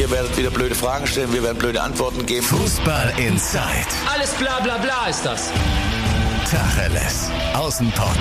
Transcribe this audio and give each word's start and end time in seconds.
Ihr 0.00 0.10
werdet 0.10 0.34
wieder 0.38 0.48
blöde 0.48 0.74
Fragen 0.74 1.06
stellen, 1.06 1.30
wir 1.30 1.42
werden 1.42 1.58
blöde 1.58 1.82
Antworten 1.82 2.24
geben. 2.24 2.42
Fußball 2.46 3.12
Inside. 3.18 3.60
Alles 4.10 4.30
bla 4.32 4.58
bla 4.60 4.78
bla 4.78 5.08
ist 5.10 5.26
das. 5.26 5.52
Tacheles. 6.50 7.30
Außenpott. 7.52 8.16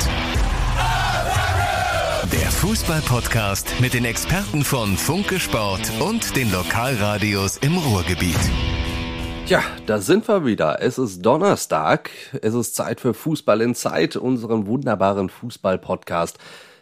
Der 2.34 2.52
Fußball-Podcast 2.52 3.76
mit 3.79 3.94
den 3.94 4.04
Experten 4.04 4.65
von 4.65 4.97
Funke 4.97 5.39
Sport 5.39 5.89
und 6.02 6.36
den 6.36 6.52
Lokalradios 6.52 7.55
im 7.60 7.78
Ruhrgebiet. 7.78 8.36
Ja, 9.46 9.64
da 9.86 10.02
sind 10.02 10.27
wir 10.27 10.43
wieder. 10.43 10.82
Es 10.82 10.98
ist 10.98 11.21
Donnerstag. 11.21 12.09
Es 12.41 12.55
ist 12.55 12.75
Zeit 12.75 13.00
für 13.00 13.14
Fußball 13.14 13.61
in 13.61 13.73
Zeit, 13.73 14.18
unseren 14.18 14.68
wunderbaren 14.68 15.30
Fußball-Podcast. 15.30 16.39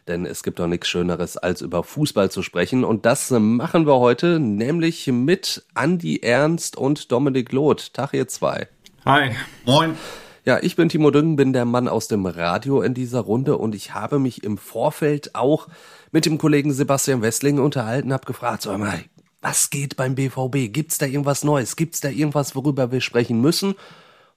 Denn 0.07 0.25
es 0.25 0.43
gibt 0.43 0.59
doch 0.59 0.67
nichts 0.67 0.87
Schöneres, 0.87 1.37
als 1.37 1.61
über 1.61 1.83
Fußball 1.83 2.31
zu 2.31 2.41
sprechen. 2.41 2.83
Und 2.83 3.05
das 3.05 3.29
machen 3.31 3.85
wir 3.85 3.99
heute, 3.99 4.39
nämlich 4.39 5.07
mit 5.07 5.65
Andy 5.75 6.19
Ernst 6.21 6.77
und 6.77 7.11
Dominik 7.11 7.51
Loth. 7.51 7.93
Tag 7.93 8.13
ihr 8.13 8.27
zwei. 8.27 8.67
Hi. 9.05 9.31
Moin. 9.65 9.97
Ja, 10.45 10.59
ich 10.61 10.77
bin 10.77 10.87
Timo 10.87 11.11
Düngen, 11.11 11.35
bin 11.35 11.51
der 11.51 11.65
Mann 11.65 11.89
aus 11.89 12.07
dem 12.07 12.25
Radio 12.25 12.81
in 12.81 12.93
dieser 12.93 13.19
Runde 13.19 13.57
und 13.57 13.75
ich 13.75 13.93
habe 13.93 14.17
mich 14.17 14.45
im 14.45 14.57
Vorfeld 14.57 15.35
auch 15.35 15.67
mit 16.13 16.25
dem 16.25 16.37
Kollegen 16.37 16.71
Sebastian 16.71 17.21
Westling 17.21 17.59
unterhalten, 17.59 18.13
habe 18.13 18.25
gefragt, 18.25 18.61
sag 18.61 18.77
mal, 18.77 19.03
was 19.41 19.69
geht 19.69 19.97
beim 19.97 20.15
BVB? 20.15 20.71
Gibt's 20.71 20.97
da 20.97 21.05
irgendwas 21.05 21.43
Neues? 21.43 21.75
Gibt's 21.75 21.99
da 21.99 22.07
irgendwas, 22.07 22.55
worüber 22.55 22.93
wir 22.93 23.01
sprechen 23.01 23.41
müssen? 23.41 23.75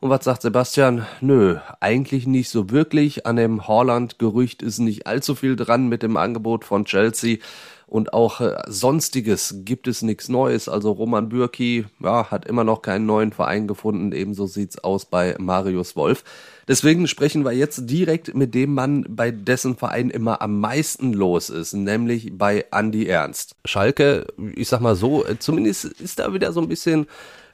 Und 0.01 0.09
was 0.09 0.25
sagt 0.25 0.41
Sebastian? 0.41 1.07
Nö, 1.21 1.59
eigentlich 1.79 2.27
nicht 2.27 2.49
so 2.49 2.71
wirklich. 2.71 3.27
An 3.27 3.37
dem 3.37 3.69
Holland-Gerücht 3.69 4.63
ist 4.63 4.79
nicht 4.79 5.07
allzu 5.07 5.35
viel 5.35 5.57
dran 5.57 5.89
mit 5.89 6.03
dem 6.03 6.17
Angebot 6.17 6.65
von 6.65 6.87
Chelsea 6.87 7.37
und 7.91 8.15
auch 8.15 8.41
äh, 8.41 8.57
sonstiges 8.67 9.57
gibt 9.65 9.89
es 9.89 10.01
nichts 10.01 10.29
Neues. 10.29 10.69
Also 10.69 10.93
Roman 10.93 11.29
Bürki 11.29 11.85
ja, 11.99 12.31
hat 12.31 12.47
immer 12.47 12.63
noch 12.65 12.81
keinen 12.81 13.05
neuen 13.05 13.33
Verein 13.33 13.67
gefunden. 13.67 14.13
Ebenso 14.13 14.47
sieht's 14.47 14.79
aus 14.79 15.05
bei 15.05 15.35
Marius 15.39 15.97
Wolf. 15.97 16.25
Deswegen 16.67 17.09
sprechen 17.09 17.45
wir 17.45 17.53
jetzt 17.53 17.91
direkt 17.91 18.33
mit 18.35 18.55
dem 18.55 18.75
Mann, 18.75 19.05
bei 19.09 19.33
dessen 19.33 19.77
Verein 19.77 20.09
immer 20.09 20.41
am 20.41 20.61
meisten 20.61 21.13
los 21.13 21.51
ist, 21.51 21.75
nämlich 21.75 22.39
bei 22.39 22.65
Andy 22.71 23.07
Ernst. 23.07 23.57
Schalke, 23.65 24.29
ich 24.55 24.69
sag 24.69 24.81
mal 24.81 24.95
so, 24.95 25.27
äh, 25.27 25.39
zumindest 25.39 25.85
ist 25.85 26.21
da 26.21 26.33
wieder 26.33 26.53
so 26.53 26.61
ein 26.61 26.69
bisschen 26.69 27.07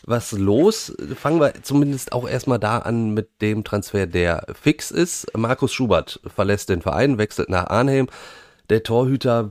was 0.07 0.33
los. 0.33 0.95
Fangen 1.17 1.41
wir 1.41 1.53
zumindest 1.63 2.13
auch 2.13 2.29
erstmal 2.29 2.59
da 2.59 2.79
an 2.79 3.13
mit 3.13 3.43
dem 3.43 3.65
Transfer, 3.65 4.07
der 4.07 4.47
fix 4.61 4.91
ist. 4.91 5.27
Markus 5.37 5.73
Schubert 5.73 6.21
verlässt 6.27 6.69
den 6.69 6.81
Verein, 6.81 7.19
wechselt 7.19 7.51
nach 7.51 7.67
Arnhem 7.67 8.09
der 8.71 8.83
Torhüter 8.83 9.51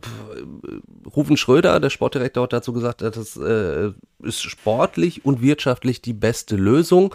Rufen 1.15 1.37
Schröder, 1.37 1.79
der 1.79 1.89
Sportdirektor, 1.89 2.43
hat 2.43 2.53
dazu 2.53 2.73
gesagt, 2.73 3.01
das 3.01 3.37
äh, 3.37 3.91
ist 4.21 4.41
sportlich 4.41 5.23
und 5.23 5.41
wirtschaftlich 5.41 6.01
die 6.01 6.13
beste 6.13 6.55
Lösung. 6.55 7.13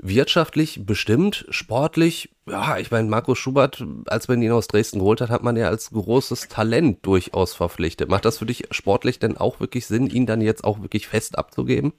Wirtschaftlich 0.00 0.86
bestimmt, 0.86 1.44
sportlich, 1.50 2.30
ja, 2.48 2.78
ich 2.78 2.92
meine, 2.92 3.08
Markus 3.08 3.38
Schubert, 3.38 3.84
als 4.06 4.28
man 4.28 4.40
ihn 4.40 4.52
aus 4.52 4.68
Dresden 4.68 5.00
geholt 5.00 5.20
hat, 5.20 5.30
hat 5.30 5.42
man 5.42 5.56
ja 5.56 5.68
als 5.68 5.90
großes 5.90 6.46
Talent 6.48 7.04
durchaus 7.04 7.54
verpflichtet. 7.54 8.08
Macht 8.08 8.24
das 8.24 8.38
für 8.38 8.46
dich 8.46 8.68
sportlich 8.70 9.18
denn 9.18 9.36
auch 9.36 9.58
wirklich 9.58 9.86
Sinn, 9.86 10.06
ihn 10.06 10.26
dann 10.26 10.40
jetzt 10.40 10.62
auch 10.62 10.82
wirklich 10.82 11.08
fest 11.08 11.36
abzugeben? 11.36 11.92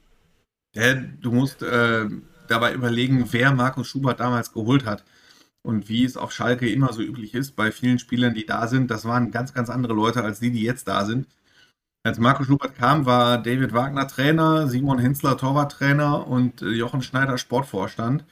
Ja, 0.74 0.94
du 0.94 1.32
musst 1.32 1.62
äh, 1.62 2.08
dabei 2.48 2.74
überlegen, 2.74 3.26
wer 3.32 3.52
Markus 3.52 3.88
Schubert 3.88 4.20
damals 4.20 4.52
geholt 4.52 4.86
hat. 4.86 5.04
Und 5.62 5.88
wie 5.88 6.04
es 6.04 6.16
auf 6.16 6.32
Schalke 6.32 6.70
immer 6.70 6.92
so 6.92 7.02
üblich 7.02 7.34
ist, 7.34 7.54
bei 7.56 7.70
vielen 7.72 7.98
Spielern, 7.98 8.34
die 8.34 8.46
da 8.46 8.66
sind, 8.66 8.90
das 8.90 9.04
waren 9.04 9.30
ganz, 9.30 9.52
ganz 9.52 9.68
andere 9.68 9.92
Leute 9.94 10.22
als 10.24 10.40
die, 10.40 10.50
die 10.50 10.62
jetzt 10.62 10.88
da 10.88 11.04
sind. 11.04 11.26
Als 12.02 12.18
Marco 12.18 12.44
Schubert 12.44 12.76
kam, 12.76 13.04
war 13.04 13.38
David 13.42 13.74
Wagner 13.74 14.08
Trainer, 14.08 14.68
Simon 14.68 14.98
Hensler 14.98 15.36
Torwarttrainer 15.36 16.26
und 16.26 16.62
äh, 16.62 16.68
Jochen 16.70 17.02
Schneider 17.02 17.36
Sportvorstand. 17.36 18.24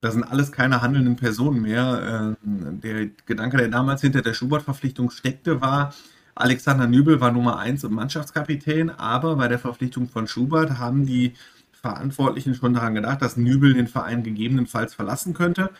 Das 0.00 0.14
sind 0.14 0.24
alles 0.24 0.50
keine 0.52 0.82
handelnden 0.82 1.16
Personen 1.16 1.62
mehr. 1.62 2.36
Ähm, 2.42 2.80
der 2.80 3.08
Gedanke, 3.26 3.58
der 3.58 3.68
damals 3.68 4.00
hinter 4.00 4.22
der 4.22 4.34
Schubert-Verpflichtung 4.34 5.10
steckte, 5.10 5.60
war, 5.60 5.94
Alexander 6.34 6.86
Nübel 6.86 7.20
war 7.20 7.32
Nummer 7.32 7.58
1 7.58 7.84
und 7.84 7.92
Mannschaftskapitän, 7.92 8.90
aber 8.90 9.36
bei 9.36 9.48
der 9.48 9.58
Verpflichtung 9.58 10.08
von 10.08 10.26
Schubert 10.26 10.78
haben 10.78 11.04
die 11.06 11.34
Verantwortlichen 11.82 12.54
schon 12.54 12.74
daran 12.74 12.94
gedacht, 12.94 13.20
dass 13.20 13.36
Nübel 13.36 13.74
den 13.74 13.88
Verein 13.88 14.22
gegebenenfalls 14.22 14.94
verlassen 14.94 15.34
könnte 15.34 15.70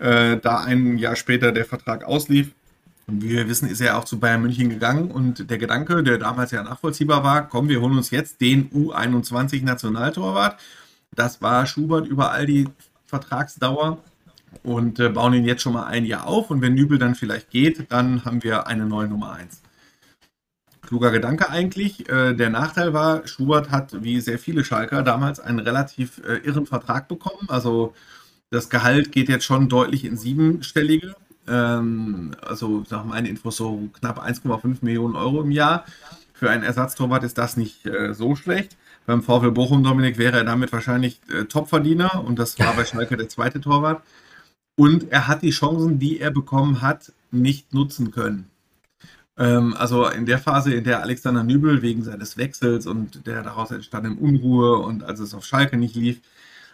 äh, 0.00 0.38
da 0.38 0.60
ein 0.60 0.98
Jahr 0.98 1.14
später 1.14 1.52
der 1.52 1.64
Vertrag 1.64 2.04
auslief. 2.04 2.52
Und 3.06 3.22
wie 3.22 3.30
wir 3.30 3.48
wissen, 3.48 3.68
ist 3.68 3.80
er 3.80 3.98
auch 3.98 4.04
zu 4.04 4.18
Bayern 4.18 4.42
München 4.42 4.70
gegangen 4.70 5.10
und 5.10 5.50
der 5.50 5.58
Gedanke, 5.58 6.02
der 6.02 6.18
damals 6.18 6.52
ja 6.52 6.62
nachvollziehbar 6.62 7.24
war, 7.24 7.48
komm, 7.48 7.68
wir 7.68 7.80
holen 7.80 7.96
uns 7.96 8.10
jetzt 8.10 8.40
den 8.40 8.70
U21 8.70 9.64
Nationaltorwart. 9.64 10.60
Das 11.14 11.42
war 11.42 11.66
Schubert 11.66 12.06
über 12.06 12.30
all 12.30 12.46
die 12.46 12.68
Vertragsdauer 13.06 13.98
und 14.62 15.00
äh, 15.00 15.08
bauen 15.08 15.34
ihn 15.34 15.44
jetzt 15.44 15.62
schon 15.62 15.72
mal 15.72 15.86
ein 15.86 16.04
Jahr 16.04 16.26
auf. 16.26 16.50
Und 16.50 16.62
wenn 16.62 16.74
Nübel 16.74 16.98
dann 16.98 17.14
vielleicht 17.14 17.50
geht, 17.50 17.90
dann 17.90 18.24
haben 18.24 18.42
wir 18.42 18.68
eine 18.68 18.86
neue 18.86 19.08
Nummer 19.08 19.32
1. 19.32 19.60
Kluger 20.90 21.12
Gedanke 21.12 21.48
eigentlich. 21.48 22.08
Äh, 22.08 22.34
der 22.34 22.50
Nachteil 22.50 22.92
war, 22.92 23.24
Schubert 23.24 23.70
hat, 23.70 24.02
wie 24.02 24.20
sehr 24.20 24.40
viele 24.40 24.64
Schalker, 24.64 25.04
damals 25.04 25.38
einen 25.38 25.60
relativ 25.60 26.20
äh, 26.26 26.38
irren 26.38 26.66
Vertrag 26.66 27.06
bekommen. 27.06 27.46
Also 27.46 27.94
das 28.50 28.70
Gehalt 28.70 29.12
geht 29.12 29.28
jetzt 29.28 29.44
schon 29.44 29.68
deutlich 29.68 30.04
in 30.04 30.16
siebenstellige. 30.16 31.14
Ähm, 31.46 32.32
also 32.42 32.82
nach 32.90 33.04
meinen 33.04 33.26
Infos 33.26 33.56
so 33.56 33.88
knapp 34.00 34.20
1,5 34.20 34.78
Millionen 34.80 35.14
Euro 35.14 35.42
im 35.42 35.52
Jahr. 35.52 35.84
Für 36.32 36.50
einen 36.50 36.64
Ersatztorwart 36.64 37.22
ist 37.22 37.38
das 37.38 37.56
nicht 37.56 37.86
äh, 37.86 38.12
so 38.12 38.34
schlecht. 38.34 38.76
Beim 39.06 39.22
VfL 39.22 39.52
Bochum, 39.52 39.84
Dominik, 39.84 40.18
wäre 40.18 40.38
er 40.38 40.44
damit 40.44 40.72
wahrscheinlich 40.72 41.20
Topverdiener 41.48 42.24
und 42.24 42.40
das 42.40 42.58
war 42.58 42.74
bei 42.74 42.84
Schalke 42.84 43.16
der 43.16 43.28
zweite 43.28 43.60
Torwart. 43.60 44.02
Und 44.76 45.12
er 45.12 45.28
hat 45.28 45.42
die 45.42 45.50
Chancen, 45.50 46.00
die 46.00 46.18
er 46.18 46.32
bekommen 46.32 46.82
hat, 46.82 47.12
nicht 47.30 47.72
nutzen 47.74 48.10
können. 48.10 48.50
Ähm, 49.40 49.74
also 49.76 50.06
in 50.06 50.26
der 50.26 50.38
Phase, 50.38 50.74
in 50.74 50.84
der 50.84 51.00
Alexander 51.00 51.42
Nübel 51.42 51.80
wegen 51.80 52.04
seines 52.04 52.36
Wechsels 52.36 52.86
und 52.86 53.26
der 53.26 53.42
daraus 53.42 53.70
entstandenen 53.70 54.18
Unruhe 54.18 54.78
und 54.78 55.02
als 55.02 55.18
es 55.18 55.34
auf 55.34 55.46
Schalke 55.46 55.78
nicht 55.78 55.96
lief, 55.96 56.20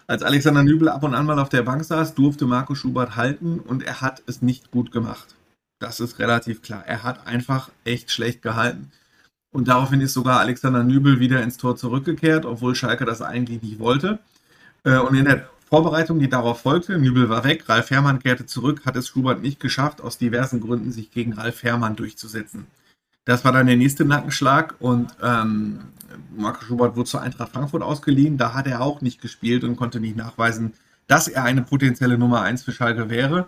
als 0.08 0.22
Alexander 0.22 0.64
Nübel 0.64 0.88
ab 0.88 1.04
und 1.04 1.14
an 1.14 1.26
mal 1.26 1.38
auf 1.38 1.48
der 1.48 1.62
Bank 1.62 1.84
saß, 1.84 2.14
durfte 2.14 2.44
Marco 2.46 2.74
Schubert 2.74 3.16
halten 3.16 3.60
und 3.60 3.84
er 3.84 4.00
hat 4.00 4.22
es 4.26 4.42
nicht 4.42 4.72
gut 4.72 4.90
gemacht. 4.90 5.36
Das 5.78 6.00
ist 6.00 6.18
relativ 6.18 6.62
klar. 6.62 6.84
Er 6.86 7.04
hat 7.04 7.26
einfach 7.26 7.70
echt 7.84 8.10
schlecht 8.10 8.42
gehalten. 8.42 8.90
Und 9.52 9.68
daraufhin 9.68 10.00
ist 10.00 10.14
sogar 10.14 10.40
Alexander 10.40 10.82
Nübel 10.84 11.20
wieder 11.20 11.42
ins 11.42 11.58
Tor 11.58 11.76
zurückgekehrt, 11.76 12.46
obwohl 12.46 12.74
Schalke 12.74 13.04
das 13.04 13.22
eigentlich 13.22 13.62
nicht 13.62 13.78
wollte. 13.78 14.18
Äh, 14.84 14.98
und 14.98 15.14
in 15.14 15.24
der 15.24 15.48
Vorbereitung, 15.68 16.20
die 16.20 16.28
darauf 16.28 16.60
folgte, 16.60 16.96
Nübel 16.96 17.28
war 17.28 17.42
weg, 17.42 17.68
Ralf 17.68 17.90
Herrmann 17.90 18.20
kehrte 18.20 18.46
zurück, 18.46 18.82
hat 18.86 18.94
es 18.94 19.08
Schubert 19.08 19.42
nicht 19.42 19.58
geschafft, 19.58 20.00
aus 20.00 20.16
diversen 20.16 20.60
Gründen 20.60 20.92
sich 20.92 21.10
gegen 21.10 21.32
Ralf 21.32 21.64
Herrmann 21.64 21.96
durchzusetzen. 21.96 22.66
Das 23.24 23.44
war 23.44 23.50
dann 23.50 23.66
der 23.66 23.76
nächste 23.76 24.04
Nackenschlag 24.04 24.76
und 24.78 25.16
ähm, 25.20 25.80
Marco 26.36 26.64
Schubert 26.64 26.94
wurde 26.94 27.10
zur 27.10 27.22
Eintracht 27.22 27.52
Frankfurt 27.52 27.82
ausgeliehen. 27.82 28.38
Da 28.38 28.54
hat 28.54 28.68
er 28.68 28.80
auch 28.80 29.00
nicht 29.00 29.20
gespielt 29.20 29.64
und 29.64 29.74
konnte 29.74 29.98
nicht 29.98 30.16
nachweisen, 30.16 30.74
dass 31.08 31.26
er 31.26 31.42
eine 31.42 31.62
potenzielle 31.62 32.16
Nummer 32.16 32.42
1 32.42 32.62
für 32.62 32.70
Schalke 32.70 33.10
wäre. 33.10 33.46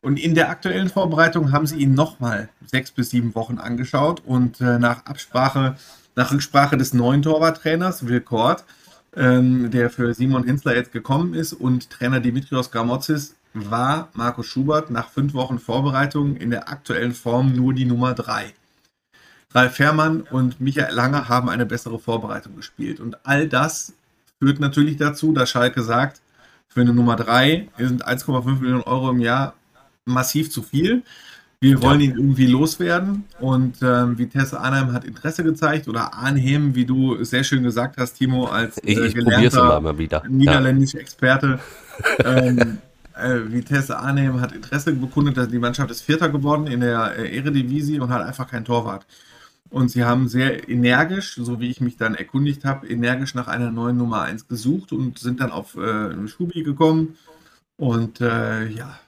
Und 0.00 0.18
in 0.18 0.34
der 0.34 0.50
aktuellen 0.50 0.88
Vorbereitung 0.88 1.52
haben 1.52 1.68
sie 1.68 1.76
ihn 1.76 1.94
nochmal 1.94 2.48
sechs 2.66 2.90
bis 2.90 3.10
sieben 3.10 3.36
Wochen 3.36 3.58
angeschaut 3.58 4.20
und 4.26 4.60
äh, 4.60 4.80
nach 4.80 5.06
Absprache, 5.06 5.76
nach 6.16 6.32
Rücksprache 6.32 6.76
des 6.76 6.92
neuen 6.92 7.22
Torwarttrainers 7.22 8.08
Will 8.08 8.20
Kort, 8.20 8.64
ähm, 9.16 9.70
der 9.70 9.90
für 9.90 10.14
Simon 10.14 10.44
Hensler 10.44 10.74
jetzt 10.74 10.92
gekommen 10.92 11.34
ist 11.34 11.52
und 11.52 11.90
Trainer 11.90 12.20
Dimitrios 12.20 12.70
Gramotzis, 12.70 13.34
war 13.54 14.08
Marco 14.14 14.42
Schubert 14.42 14.90
nach 14.90 15.10
fünf 15.10 15.34
Wochen 15.34 15.58
Vorbereitung 15.58 16.36
in 16.36 16.50
der 16.50 16.70
aktuellen 16.70 17.12
Form 17.12 17.52
nur 17.52 17.74
die 17.74 17.84
Nummer 17.84 18.14
3. 18.14 18.54
Ralf 19.54 19.74
Fährmann 19.74 20.22
und 20.22 20.60
Michael 20.60 20.94
Lange 20.94 21.28
haben 21.28 21.50
eine 21.50 21.66
bessere 21.66 21.98
Vorbereitung 21.98 22.56
gespielt. 22.56 23.00
Und 23.00 23.26
all 23.26 23.48
das 23.48 23.92
führt 24.38 24.60
natürlich 24.60 24.96
dazu, 24.96 25.32
dass 25.32 25.50
Schalke 25.50 25.82
sagt, 25.82 26.22
für 26.68 26.80
eine 26.80 26.94
Nummer 26.94 27.16
3 27.16 27.68
sind 27.76 28.06
1,5 28.06 28.60
Millionen 28.60 28.82
Euro 28.82 29.10
im 29.10 29.20
Jahr 29.20 29.54
massiv 30.06 30.50
zu 30.50 30.62
viel. 30.62 31.02
Wir 31.62 31.80
wollen 31.80 32.00
ja. 32.00 32.06
ihn 32.06 32.16
irgendwie 32.16 32.46
loswerden 32.48 33.22
und 33.38 33.76
ähm, 33.82 34.18
Vitesse 34.18 34.58
Arnhem 34.58 34.92
hat 34.92 35.04
Interesse 35.04 35.44
gezeigt 35.44 35.86
oder 35.86 36.12
Arnhem, 36.12 36.74
wie 36.74 36.84
du 36.84 37.22
sehr 37.22 37.44
schön 37.44 37.62
gesagt 37.62 37.98
hast, 37.98 38.14
Timo, 38.14 38.46
als 38.46 38.78
äh, 38.78 39.06
ich, 39.06 39.14
gelernter 39.14 39.80
mal 39.80 39.96
wieder. 39.96 40.24
niederländischer 40.28 40.98
ja. 40.98 41.02
Experte. 41.02 41.60
ähm, 42.24 42.78
äh, 43.14 43.52
Vitesse 43.52 43.96
Arnhem 43.96 44.40
hat 44.40 44.50
Interesse 44.50 44.92
bekundet, 44.92 45.36
dass 45.36 45.50
die 45.50 45.60
Mannschaft 45.60 45.88
ist 45.92 46.02
Vierter 46.02 46.30
geworden 46.30 46.66
in 46.66 46.80
der 46.80 47.16
äh, 47.16 47.36
Eredivisie 47.36 48.00
und 48.00 48.10
hat 48.10 48.26
einfach 48.26 48.50
keinen 48.50 48.64
Torwart. 48.64 49.06
Und 49.70 49.88
sie 49.88 50.02
haben 50.02 50.26
sehr 50.26 50.68
energisch, 50.68 51.36
so 51.40 51.60
wie 51.60 51.70
ich 51.70 51.80
mich 51.80 51.96
dann 51.96 52.16
erkundigt 52.16 52.64
habe, 52.64 52.88
energisch 52.88 53.36
nach 53.36 53.46
einer 53.46 53.70
neuen 53.70 53.96
Nummer 53.96 54.22
1 54.22 54.48
gesucht 54.48 54.90
und 54.90 55.20
sind 55.20 55.38
dann 55.38 55.52
auf 55.52 55.76
äh, 55.76 56.26
Schubi 56.26 56.64
gekommen 56.64 57.16
und 57.76 58.20
äh, 58.20 58.66
ja, 58.66 58.98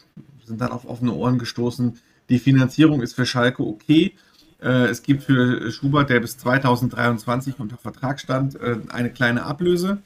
sind 0.45 0.61
dann 0.61 0.71
auf 0.71 0.89
offene 0.89 1.13
Ohren 1.13 1.41
gestoßen. 1.41 1.99
Die 2.35 2.41
Finanzierung 2.41 3.01
ist 3.01 3.15
für 3.15 3.27
Schalke 3.27 3.63
okay. 3.63 4.13
Äh, 4.61 4.87
es 4.87 5.05
gibt 5.05 5.23
für 5.23 5.71
Schubert, 5.71 6.11
der 6.11 6.19
bis 6.19 6.37
2023 6.37 7.61
unter 7.61 7.77
Vertrag 7.77 8.19
stand, 8.19 8.57
äh, 8.57 8.79
eine 8.89 9.11
kleine 9.11 9.45
Ablöse. 9.45 9.99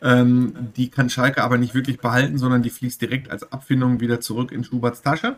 Ähm, 0.00 0.54
die 0.74 0.88
kann 0.88 1.10
Schalke 1.10 1.44
aber 1.44 1.58
nicht 1.58 1.74
wirklich 1.74 1.98
behalten, 1.98 2.38
sondern 2.38 2.62
die 2.62 2.70
fließt 2.70 3.02
direkt 3.02 3.30
als 3.30 3.52
Abfindung 3.52 4.00
wieder 4.00 4.22
zurück 4.22 4.52
in 4.52 4.64
Schuberts 4.64 5.02
Tasche. 5.02 5.36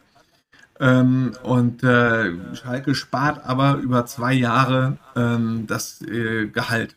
Ähm, 0.79 1.33
und 1.43 1.83
äh, 1.83 2.55
Schalke 2.55 2.95
spart 2.95 3.45
aber 3.45 3.79
über 3.79 4.07
zwei 4.07 4.33
Jahre 4.33 4.99
ähm, 5.17 5.67
das 5.67 6.05
Gehalt. 6.53 6.95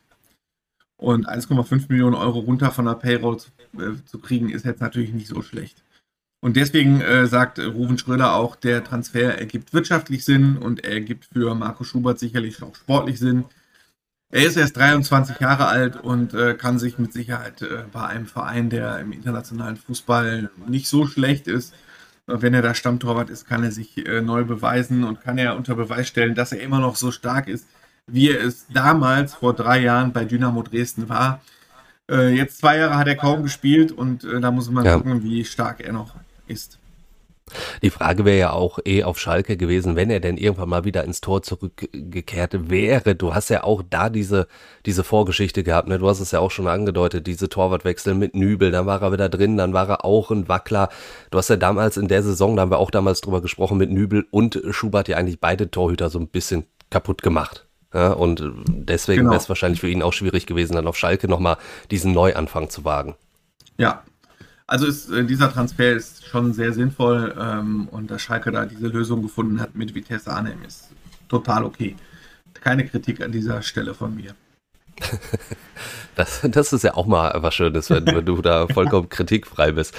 Und 0.97 1.27
1,5 1.27 1.85
Millionen 1.89 2.13
Euro 2.13 2.41
runter 2.41 2.69
von 2.69 2.85
der 2.85 2.93
Payroll 2.93 3.39
zu, 3.39 4.19
kriegen, 4.19 4.49
ist 4.49 4.65
jetzt 4.65 4.81
natürlich 4.81 5.13
nicht 5.13 5.29
so 5.29 5.41
schlecht. 5.41 5.81
Und 6.41 6.57
deswegen 6.57 7.01
äh, 7.01 7.25
sagt 7.27 7.59
Ruven 7.59 7.97
Schröder 7.97 8.35
auch, 8.35 8.55
der 8.55 8.83
Transfer 8.83 9.39
ergibt 9.39 9.73
wirtschaftlich 9.73 10.25
Sinn 10.25 10.57
und 10.57 10.83
er 10.83 10.93
ergibt 10.93 11.25
für 11.33 11.55
Marco 11.55 11.83
Schubert 11.83 12.19
sicherlich 12.19 12.61
auch 12.61 12.75
sportlich 12.75 13.19
Sinn. 13.19 13.45
Er 14.31 14.45
ist 14.45 14.57
erst 14.57 14.77
23 14.77 15.39
Jahre 15.39 15.67
alt 15.67 15.97
und 15.97 16.33
äh, 16.33 16.55
kann 16.55 16.77
sich 16.77 16.99
mit 16.99 17.13
Sicherheit 17.13 17.61
äh, 17.61 17.83
bei 17.91 18.05
einem 18.05 18.25
Verein, 18.25 18.69
der 18.69 18.99
im 18.99 19.11
internationalen 19.11 19.77
Fußball 19.77 20.51
nicht 20.67 20.87
so 20.87 21.07
schlecht 21.07 21.47
ist, 21.47 21.73
wenn 22.27 22.53
er 22.53 22.61
da 22.61 22.73
Stammtorwart 22.73 23.29
ist, 23.29 23.47
kann 23.47 23.63
er 23.63 23.71
sich 23.71 24.05
äh, 24.05 24.21
neu 24.21 24.43
beweisen 24.43 25.03
und 25.03 25.21
kann 25.21 25.37
er 25.37 25.55
unter 25.55 25.75
Beweis 25.75 26.07
stellen, 26.07 26.35
dass 26.35 26.51
er 26.51 26.61
immer 26.61 26.79
noch 26.79 26.95
so 26.95 27.11
stark 27.11 27.47
ist, 27.47 27.67
wie 28.07 28.31
er 28.31 28.43
es 28.43 28.65
damals 28.67 29.35
vor 29.35 29.53
drei 29.53 29.79
Jahren 29.79 30.11
bei 30.11 30.25
Dynamo 30.25 30.63
Dresden 30.63 31.07
war. 31.07 31.41
Äh, 32.09 32.35
jetzt 32.35 32.57
zwei 32.59 32.77
Jahre 32.77 32.97
hat 32.97 33.07
er 33.07 33.15
kaum 33.15 33.43
gespielt 33.43 33.91
und 33.91 34.23
äh, 34.23 34.39
da 34.39 34.51
muss 34.51 34.69
man 34.69 34.85
ja. 34.85 34.97
gucken, 34.97 35.23
wie 35.23 35.45
stark 35.45 35.81
er 35.81 35.93
noch 35.93 36.15
ist. 36.47 36.79
Die 37.83 37.91
Frage 37.91 38.25
wäre 38.25 38.39
ja 38.39 38.51
auch 38.53 38.79
eh 38.85 39.03
auf 39.03 39.19
Schalke 39.19 39.55
gewesen, 39.55 39.95
wenn 39.95 40.09
er 40.09 40.19
denn 40.19 40.37
irgendwann 40.37 40.69
mal 40.69 40.83
wieder 40.83 41.03
ins 41.03 41.21
Tor 41.21 41.43
zurückgekehrt 41.43 42.69
wäre. 42.69 43.15
Du 43.15 43.35
hast 43.35 43.49
ja 43.49 43.63
auch 43.63 43.83
da 43.87 44.09
diese, 44.09 44.47
diese 44.85 45.03
Vorgeschichte 45.03 45.63
gehabt, 45.63 45.87
ne? 45.87 45.99
Du 45.99 46.07
hast 46.07 46.19
es 46.19 46.31
ja 46.31 46.39
auch 46.39 46.49
schon 46.49 46.67
angedeutet, 46.67 47.27
diese 47.27 47.47
Torwartwechsel 47.47 48.15
mit 48.15 48.35
Nübel, 48.35 48.71
dann 48.71 48.87
war 48.87 49.01
er 49.01 49.11
wieder 49.11 49.29
drin, 49.29 49.57
dann 49.57 49.73
war 49.73 49.87
er 49.87 50.05
auch 50.05 50.31
ein 50.31 50.49
Wackler. 50.49 50.89
Du 51.29 51.37
hast 51.37 51.49
ja 51.49 51.55
damals 51.55 51.97
in 51.97 52.07
der 52.07 52.23
Saison, 52.23 52.55
da 52.55 52.63
haben 52.63 52.71
wir 52.71 52.79
auch 52.79 52.91
damals 52.91 53.21
drüber 53.21 53.41
gesprochen, 53.41 53.77
mit 53.77 53.91
Nübel 53.91 54.25
und 54.31 54.59
Schubert 54.71 55.07
ja 55.07 55.17
eigentlich 55.17 55.39
beide 55.39 55.69
Torhüter 55.69 56.09
so 56.09 56.17
ein 56.19 56.27
bisschen 56.27 56.65
kaputt 56.89 57.21
gemacht. 57.21 57.67
Ja, 57.93 58.11
und 58.11 58.43
deswegen 58.67 59.19
genau. 59.19 59.31
wäre 59.31 59.39
es 59.39 59.49
wahrscheinlich 59.49 59.79
für 59.79 59.89
ihn 59.89 60.01
auch 60.01 60.13
schwierig 60.13 60.47
gewesen, 60.47 60.73
dann 60.73 60.87
auf 60.87 60.97
Schalke 60.97 61.27
nochmal 61.27 61.57
diesen 61.91 62.11
Neuanfang 62.11 62.69
zu 62.69 62.83
wagen. 62.83 63.15
Ja, 63.77 64.03
also 64.67 64.87
ist, 64.87 65.09
äh, 65.11 65.23
dieser 65.25 65.51
Transfer 65.51 65.93
ist 65.93 66.25
schon 66.25 66.53
sehr 66.53 66.73
sinnvoll 66.73 67.35
ähm, 67.39 67.87
und 67.89 68.09
dass 68.09 68.21
Schalke 68.21 68.51
da 68.51 68.65
diese 68.65 68.87
Lösung 68.87 69.21
gefunden 69.21 69.59
hat 69.61 69.75
mit 69.75 69.93
Vitesse 69.93 70.31
Arnhem 70.31 70.63
ist 70.65 70.89
total 71.29 71.63
okay. 71.63 71.95
Keine 72.53 72.87
Kritik 72.87 73.21
an 73.21 73.31
dieser 73.31 73.61
Stelle 73.61 73.93
von 73.93 74.15
mir. 74.15 74.35
Das, 76.15 76.39
das 76.49 76.71
ist 76.71 76.85
ja 76.85 76.93
auch 76.93 77.07
mal 77.07 77.33
was 77.43 77.55
Schönes, 77.55 77.89
wenn, 77.89 78.05
wenn 78.05 78.25
du 78.25 78.41
da 78.41 78.67
vollkommen 78.73 79.09
kritikfrei 79.09 79.73
bist. 79.73 79.93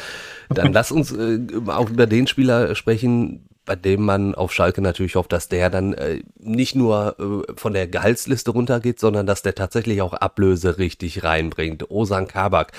Dann 0.49 0.73
lass 0.73 0.91
uns 0.91 1.13
äh, 1.13 1.39
auch 1.67 1.91
über 1.91 2.07
den 2.07 2.27
Spieler 2.27 2.75
sprechen, 2.75 3.47
bei 3.67 3.77
dem 3.77 4.03
man 4.03 4.35
auf 4.35 4.55
Schalke 4.55 4.81
natürlich 4.81 5.17
hofft, 5.17 5.33
dass 5.33 5.49
der 5.49 5.69
dann 5.69 5.93
äh, 5.93 6.23
nicht 6.39 6.75
nur 6.77 7.17
äh, 7.19 7.53
von 7.57 7.75
der 7.75 7.89
Gehaltsliste 7.89 8.53
runtergeht, 8.53 9.01
sondern 9.01 9.27
dass 9.27 9.43
der 9.43 9.55
tatsächlich 9.55 10.01
auch 10.01 10.15
Ablöse 10.15 10.79
richtig 10.79 11.25
reinbringt. 11.25 11.91
Osan 11.91 12.29
Kabak. 12.29 12.73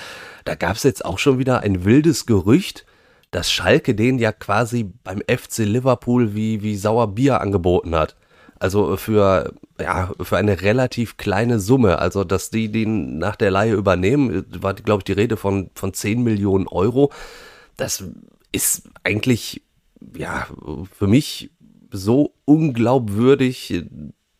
Da 0.45 0.55
gab 0.55 0.77
es 0.77 0.83
jetzt 0.83 1.05
auch 1.05 1.19
schon 1.19 1.37
wieder 1.37 1.59
ein 1.59 1.83
wildes 1.83 2.25
Gerücht, 2.25 2.85
dass 3.31 3.51
Schalke 3.51 3.93
den 3.93 4.17
ja 4.17 4.31
quasi 4.31 4.89
beim 5.03 5.21
FC 5.27 5.59
Liverpool 5.59 6.33
wie, 6.33 6.63
wie 6.63 6.77
sauer 6.77 7.13
Bier 7.13 7.41
angeboten 7.41 7.93
hat. 7.93 8.15
Also 8.59 8.97
für, 8.97 9.53
ja, 9.79 10.11
für 10.19 10.37
eine 10.37 10.61
relativ 10.61 11.17
kleine 11.17 11.59
Summe. 11.59 11.99
Also, 11.99 12.23
dass 12.23 12.49
die 12.49 12.71
den 12.71 13.19
nach 13.19 13.35
der 13.35 13.51
Leihe 13.51 13.73
übernehmen, 13.73 14.45
war, 14.61 14.73
glaube 14.73 15.01
ich, 15.01 15.03
die 15.03 15.11
Rede 15.11 15.37
von, 15.37 15.69
von 15.75 15.93
10 15.93 16.23
Millionen 16.23 16.67
Euro. 16.67 17.11
Das 17.75 18.03
ist 18.51 18.89
eigentlich 19.03 19.61
ja, 20.15 20.47
für 20.91 21.07
mich 21.07 21.51
so 21.91 22.33
unglaubwürdig, 22.45 23.85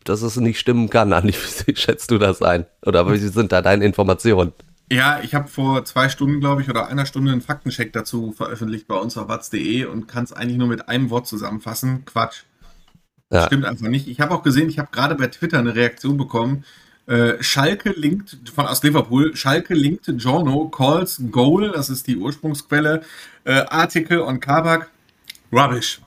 dass 0.04 0.22
es 0.22 0.36
nicht 0.36 0.58
stimmen 0.58 0.90
kann. 0.90 1.12
Andi, 1.14 1.34
wie 1.66 1.76
schätzt 1.76 2.10
du 2.10 2.18
das 2.18 2.42
ein? 2.42 2.66
Oder 2.84 3.10
wie 3.10 3.18
sind 3.18 3.52
da 3.52 3.62
deine 3.62 3.84
Informationen? 3.84 4.52
Ja, 4.90 5.20
ich 5.22 5.34
habe 5.34 5.48
vor 5.48 5.84
zwei 5.84 6.08
Stunden, 6.08 6.40
glaube 6.40 6.62
ich, 6.62 6.70
oder 6.70 6.88
einer 6.88 7.04
Stunde 7.04 7.30
einen 7.30 7.42
Faktencheck 7.42 7.92
dazu 7.92 8.32
veröffentlicht 8.32 8.88
bei 8.88 8.96
uns 8.96 9.18
auf 9.18 9.28
watz.de 9.28 9.84
und 9.84 10.08
kann 10.08 10.24
es 10.24 10.32
eigentlich 10.32 10.56
nur 10.56 10.68
mit 10.68 10.88
einem 10.88 11.10
Wort 11.10 11.26
zusammenfassen. 11.26 12.06
Quatsch. 12.06 12.44
Ja. 13.30 13.44
Stimmt 13.44 13.66
einfach 13.66 13.88
nicht. 13.88 14.08
Ich 14.08 14.20
habe 14.20 14.34
auch 14.34 14.42
gesehen, 14.42 14.70
ich 14.70 14.78
habe 14.78 14.88
gerade 14.90 15.14
bei 15.14 15.26
Twitter 15.26 15.58
eine 15.58 15.74
Reaktion 15.74 16.16
bekommen. 16.16 16.64
Äh, 17.06 17.42
Schalke 17.42 17.90
linkt 17.90 18.38
von 18.54 18.66
aus 18.66 18.82
Liverpool, 18.82 19.36
Schalke 19.36 19.74
linkt 19.74 20.10
Giorno 20.16 20.68
calls 20.68 21.22
Goal, 21.30 21.72
das 21.72 21.90
ist 21.90 22.06
die 22.06 22.16
Ursprungsquelle, 22.16 23.02
äh, 23.44 23.60
Artikel 23.68 24.20
on 24.20 24.40
Kabak 24.40 24.90
Rubbish. 25.52 26.00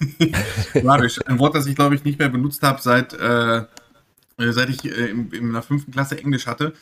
Rubbish. 0.74 1.20
Ein 1.26 1.38
Wort, 1.38 1.54
das 1.54 1.66
ich 1.66 1.76
glaube 1.76 1.94
ich 1.94 2.04
nicht 2.04 2.18
mehr 2.18 2.28
benutzt 2.28 2.62
habe, 2.62 2.80
seit, 2.80 3.12
äh, 3.14 3.64
seit 4.36 4.68
ich 4.68 4.84
äh, 4.84 5.10
in, 5.10 5.30
in 5.32 5.52
der 5.52 5.62
fünften 5.62 5.92
Klasse 5.92 6.18
Englisch 6.18 6.46
hatte. 6.46 6.74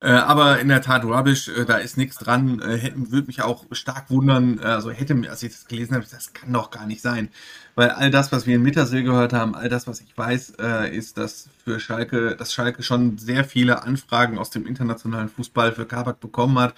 Äh, 0.00 0.08
aber 0.10 0.60
in 0.60 0.68
der 0.68 0.82
Tat 0.82 1.04
Rubbish, 1.04 1.48
äh, 1.48 1.64
da 1.64 1.78
ist 1.78 1.96
nichts 1.96 2.16
dran. 2.16 2.60
Äh, 2.60 2.92
würde 2.94 3.26
mich 3.26 3.42
auch 3.42 3.64
stark 3.72 4.10
wundern. 4.10 4.58
Also 4.60 4.90
hätte, 4.90 5.16
als 5.30 5.42
ich 5.42 5.52
das 5.52 5.66
gelesen 5.66 5.94
habe, 5.94 6.04
das 6.10 6.32
kann 6.32 6.52
doch 6.52 6.70
gar 6.70 6.86
nicht 6.86 7.00
sein. 7.00 7.30
Weil 7.74 7.90
all 7.90 8.10
das, 8.10 8.30
was 8.30 8.46
wir 8.46 8.56
in 8.56 8.62
Mittersil 8.62 9.02
gehört 9.02 9.32
haben, 9.32 9.54
all 9.54 9.68
das, 9.68 9.86
was 9.86 10.00
ich 10.00 10.16
weiß, 10.16 10.54
äh, 10.60 10.94
ist, 10.94 11.16
dass 11.16 11.48
für 11.64 11.80
Schalke, 11.80 12.36
dass 12.36 12.52
Schalke 12.52 12.82
schon 12.82 13.18
sehr 13.18 13.44
viele 13.44 13.82
Anfragen 13.82 14.38
aus 14.38 14.50
dem 14.50 14.66
internationalen 14.66 15.28
Fußball 15.28 15.72
für 15.72 15.86
Kabak 15.86 16.20
bekommen 16.20 16.58
hat 16.58 16.74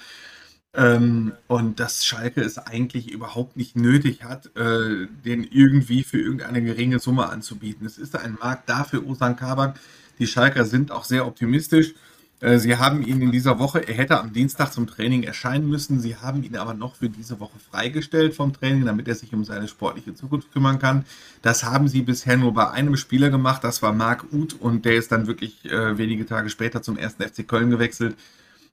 ähm, 0.76 1.32
und 1.48 1.80
dass 1.80 2.04
Schalke 2.04 2.42
es 2.42 2.58
eigentlich 2.58 3.10
überhaupt 3.10 3.56
nicht 3.56 3.76
nötig 3.76 4.22
hat, 4.24 4.54
äh, 4.56 5.06
den 5.24 5.42
irgendwie 5.44 6.02
für 6.02 6.18
irgendeine 6.18 6.62
geringe 6.62 6.98
Summe 6.98 7.28
anzubieten. 7.30 7.86
Es 7.86 7.96
ist 7.96 8.14
ein 8.14 8.36
Markt 8.40 8.68
da 8.68 8.84
für 8.84 9.04
Osan 9.06 9.36
Kabak. 9.36 9.80
Die 10.18 10.26
Schalker 10.26 10.64
sind 10.66 10.92
auch 10.92 11.04
sehr 11.04 11.26
optimistisch. 11.26 11.94
Äh, 12.40 12.58
sie 12.58 12.76
haben 12.76 13.02
ihn 13.06 13.22
in 13.22 13.32
dieser 13.32 13.58
Woche, 13.58 13.88
er 13.88 13.94
hätte 13.94 14.20
am 14.20 14.34
Dienstag 14.34 14.70
zum 14.70 14.86
Training 14.86 15.22
erscheinen 15.22 15.66
müssen. 15.68 15.98
Sie 16.00 16.16
haben 16.16 16.42
ihn 16.42 16.56
aber 16.56 16.74
noch 16.74 16.96
für 16.96 17.08
diese 17.08 17.40
Woche 17.40 17.58
freigestellt 17.70 18.34
vom 18.34 18.52
Training, 18.52 18.84
damit 18.84 19.08
er 19.08 19.14
sich 19.14 19.32
um 19.32 19.44
seine 19.44 19.68
sportliche 19.68 20.14
Zukunft 20.14 20.52
kümmern 20.52 20.78
kann. 20.78 21.06
Das 21.40 21.64
haben 21.64 21.88
sie 21.88 22.02
bisher 22.02 22.36
nur 22.36 22.52
bei 22.52 22.70
einem 22.70 22.96
Spieler 22.98 23.30
gemacht, 23.30 23.64
das 23.64 23.80
war 23.80 23.94
Marc 23.94 24.30
Uth 24.30 24.52
und 24.60 24.84
der 24.84 24.96
ist 24.96 25.10
dann 25.10 25.26
wirklich 25.26 25.64
äh, 25.64 25.96
wenige 25.96 26.26
Tage 26.26 26.50
später 26.50 26.82
zum 26.82 26.98
ersten 26.98 27.22
FC 27.22 27.48
Köln 27.48 27.70
gewechselt. 27.70 28.16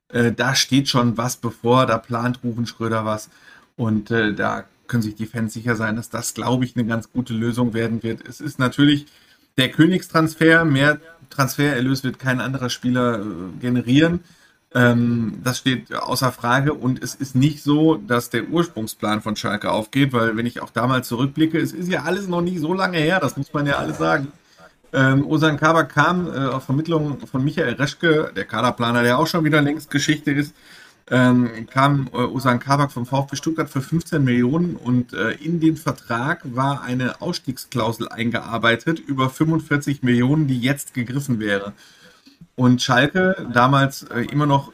Äh, 0.08 0.32
da 0.32 0.54
steht 0.54 0.88
schon 0.88 1.16
was 1.16 1.36
bevor, 1.36 1.86
da 1.86 1.98
plant 1.98 2.40
Rufen 2.42 2.66
Schröder 2.66 3.04
was. 3.04 3.30
Und 3.76 4.10
äh, 4.10 4.34
da 4.34 4.64
können 4.86 5.02
sich 5.02 5.14
die 5.14 5.26
Fans 5.26 5.54
sicher 5.54 5.76
sein, 5.76 5.96
dass 5.96 6.10
das, 6.10 6.34
glaube 6.34 6.64
ich, 6.64 6.76
eine 6.76 6.86
ganz 6.86 7.10
gute 7.10 7.32
Lösung 7.32 7.74
werden 7.74 8.02
wird. 8.02 8.26
Es 8.26 8.40
ist 8.40 8.58
natürlich 8.58 9.06
der 9.56 9.70
Königstransfer, 9.70 10.64
mehr 10.64 11.00
Transfererlös 11.30 12.04
wird 12.04 12.18
kein 12.18 12.40
anderer 12.40 12.70
Spieler 12.70 13.20
äh, 13.20 13.24
generieren. 13.60 14.20
Ähm, 14.74 15.40
das 15.44 15.58
steht 15.58 15.94
außer 15.94 16.32
Frage 16.32 16.74
und 16.74 17.02
es 17.02 17.14
ist 17.14 17.36
nicht 17.36 17.62
so, 17.62 17.94
dass 17.94 18.30
der 18.30 18.48
Ursprungsplan 18.48 19.22
von 19.22 19.36
Schalke 19.36 19.70
aufgeht, 19.70 20.12
weil 20.12 20.36
wenn 20.36 20.46
ich 20.46 20.60
auch 20.60 20.70
damals 20.70 21.06
zurückblicke, 21.08 21.58
es 21.58 21.72
ist 21.72 21.88
ja 21.88 22.02
alles 22.02 22.26
noch 22.26 22.40
nie 22.40 22.58
so 22.58 22.74
lange 22.74 22.98
her, 22.98 23.20
das 23.20 23.36
muss 23.36 23.52
man 23.52 23.66
ja 23.66 23.76
alles 23.76 23.98
sagen. 23.98 24.32
Ähm, 24.94 25.26
Osan 25.26 25.56
Kabak 25.56 25.88
kam 25.92 26.28
äh, 26.28 26.46
auf 26.46 26.64
Vermittlung 26.64 27.26
von 27.26 27.42
Michael 27.42 27.74
Reschke, 27.74 28.30
der 28.36 28.44
Kaderplaner, 28.44 29.02
der 29.02 29.18
auch 29.18 29.26
schon 29.26 29.44
wieder 29.44 29.60
längst 29.60 29.90
Geschichte 29.90 30.30
ist, 30.30 30.54
ähm, 31.10 31.66
kam 31.68 32.08
äh, 32.12 32.18
Osan 32.18 32.60
Kabak 32.60 32.92
vom 32.92 33.04
VfB 33.04 33.34
Stuttgart 33.34 33.68
für 33.68 33.82
15 33.82 34.22
Millionen 34.22 34.76
und 34.76 35.12
äh, 35.12 35.32
in 35.32 35.58
den 35.58 35.76
Vertrag 35.76 36.42
war 36.44 36.82
eine 36.82 37.20
Ausstiegsklausel 37.20 38.08
eingearbeitet 38.08 39.00
über 39.00 39.30
45 39.30 40.04
Millionen, 40.04 40.46
die 40.46 40.60
jetzt 40.60 40.94
gegriffen 40.94 41.40
wäre. 41.40 41.72
Und 42.54 42.80
Schalke, 42.80 43.48
damals 43.52 44.04
äh, 44.04 44.20
immer 44.30 44.46
noch 44.46 44.72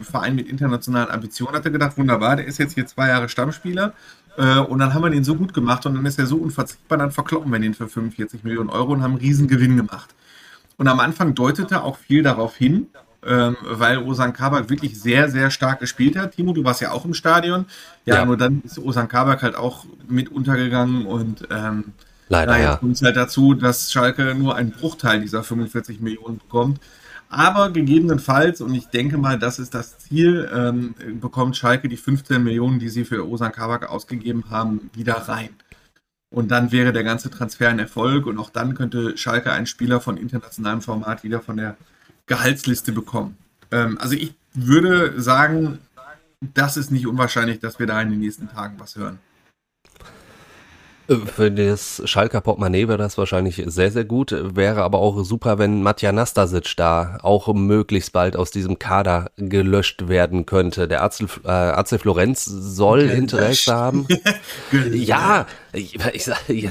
Verein 0.00 0.36
mit 0.36 0.48
internationalen 0.48 1.10
Ambitionen, 1.10 1.54
hatte 1.54 1.70
gedacht, 1.70 1.98
wunderbar, 1.98 2.36
der 2.36 2.46
ist 2.46 2.58
jetzt 2.58 2.74
hier 2.74 2.86
zwei 2.86 3.08
Jahre 3.08 3.28
Stammspieler 3.28 3.92
äh, 4.36 4.58
und 4.58 4.78
dann 4.78 4.94
haben 4.94 5.02
wir 5.02 5.10
den 5.10 5.24
so 5.24 5.34
gut 5.34 5.54
gemacht 5.54 5.86
und 5.86 5.94
dann 5.94 6.06
ist 6.06 6.18
er 6.18 6.26
so 6.26 6.36
unverzichtbar, 6.36 6.98
dann 6.98 7.10
verkloppen 7.10 7.52
wir 7.52 7.58
den 7.58 7.74
für 7.74 7.88
45 7.88 8.44
Millionen 8.44 8.70
Euro 8.70 8.92
und 8.92 9.02
haben 9.02 9.12
einen 9.12 9.20
riesen 9.20 9.48
Gewinn 9.48 9.76
gemacht. 9.76 10.14
Und 10.76 10.88
am 10.88 11.00
Anfang 11.00 11.34
deutete 11.34 11.82
auch 11.82 11.98
viel 11.98 12.22
darauf 12.22 12.56
hin, 12.56 12.88
ähm, 13.24 13.56
weil 13.62 13.98
Osan 13.98 14.32
Kabak 14.32 14.68
wirklich 14.70 15.00
sehr, 15.00 15.30
sehr 15.30 15.50
stark 15.50 15.80
gespielt 15.80 16.16
hat. 16.16 16.32
Timo, 16.32 16.52
du 16.52 16.64
warst 16.64 16.80
ja 16.80 16.90
auch 16.90 17.04
im 17.04 17.14
Stadion. 17.14 17.66
Ja, 18.04 18.16
ja. 18.16 18.24
nur 18.24 18.36
dann 18.36 18.62
ist 18.64 18.78
Osan 18.78 19.08
Kabak 19.08 19.42
halt 19.42 19.56
auch 19.56 19.86
mit 20.08 20.30
untergegangen 20.30 21.06
und 21.06 21.46
ähm, 21.50 21.92
Leider, 22.28 22.58
ja. 22.58 22.76
kommt 22.76 22.96
es 22.96 23.02
halt 23.02 23.16
dazu, 23.16 23.54
dass 23.54 23.92
Schalke 23.92 24.34
nur 24.34 24.56
einen 24.56 24.70
Bruchteil 24.70 25.20
dieser 25.20 25.42
45 25.42 26.00
Millionen 26.00 26.38
bekommt. 26.38 26.80
Aber 27.34 27.70
gegebenenfalls, 27.70 28.60
und 28.60 28.72
ich 28.74 28.86
denke 28.86 29.18
mal, 29.18 29.40
das 29.40 29.58
ist 29.58 29.74
das 29.74 29.98
Ziel, 29.98 30.48
ähm, 30.54 30.94
bekommt 31.20 31.56
Schalke 31.56 31.88
die 31.88 31.96
15 31.96 32.40
Millionen, 32.40 32.78
die 32.78 32.88
sie 32.88 33.04
für 33.04 33.28
Osan 33.28 33.50
Kabak 33.50 33.90
ausgegeben 33.90 34.44
haben, 34.50 34.88
wieder 34.94 35.14
rein. 35.14 35.48
Und 36.30 36.52
dann 36.52 36.70
wäre 36.70 36.92
der 36.92 37.02
ganze 37.02 37.30
Transfer 37.30 37.68
ein 37.68 37.80
Erfolg 37.80 38.26
und 38.26 38.38
auch 38.38 38.50
dann 38.50 38.76
könnte 38.76 39.16
Schalke 39.16 39.50
einen 39.50 39.66
Spieler 39.66 40.00
von 40.00 40.16
internationalem 40.16 40.80
Format 40.80 41.24
wieder 41.24 41.40
von 41.40 41.56
der 41.56 41.76
Gehaltsliste 42.26 42.92
bekommen. 42.92 43.36
Ähm, 43.72 43.98
also 44.00 44.14
ich 44.14 44.36
würde 44.52 45.20
sagen, 45.20 45.80
das 46.40 46.76
ist 46.76 46.92
nicht 46.92 47.08
unwahrscheinlich, 47.08 47.58
dass 47.58 47.80
wir 47.80 47.88
da 47.88 48.00
in 48.00 48.10
den 48.10 48.20
nächsten 48.20 48.48
Tagen 48.48 48.78
was 48.78 48.94
hören. 48.94 49.18
Für 51.06 51.50
das 51.50 52.00
Schalker 52.06 52.40
Portemonnaie 52.40 52.88
wäre 52.88 52.96
das 52.96 53.18
wahrscheinlich 53.18 53.62
sehr, 53.66 53.90
sehr 53.90 54.06
gut. 54.06 54.34
Wäre 54.34 54.82
aber 54.82 55.00
auch 55.00 55.22
super, 55.22 55.58
wenn 55.58 55.82
Matja 55.82 56.12
Nastasic 56.12 56.76
da 56.76 57.18
auch 57.22 57.52
möglichst 57.52 58.12
bald 58.14 58.36
aus 58.36 58.50
diesem 58.50 58.78
Kader 58.78 59.30
gelöscht 59.36 60.08
werden 60.08 60.46
könnte. 60.46 60.88
Der 60.88 61.02
Arzt, 61.02 61.22
äh, 61.44 61.48
AC 61.48 62.00
Florenz 62.00 62.46
soll 62.46 63.00
gelöscht. 63.00 63.18
Interesse 63.18 63.74
haben. 63.74 64.08
ja, 64.92 65.46
ich, 65.74 65.94
ich, 66.14 66.30
ich, 66.48 66.64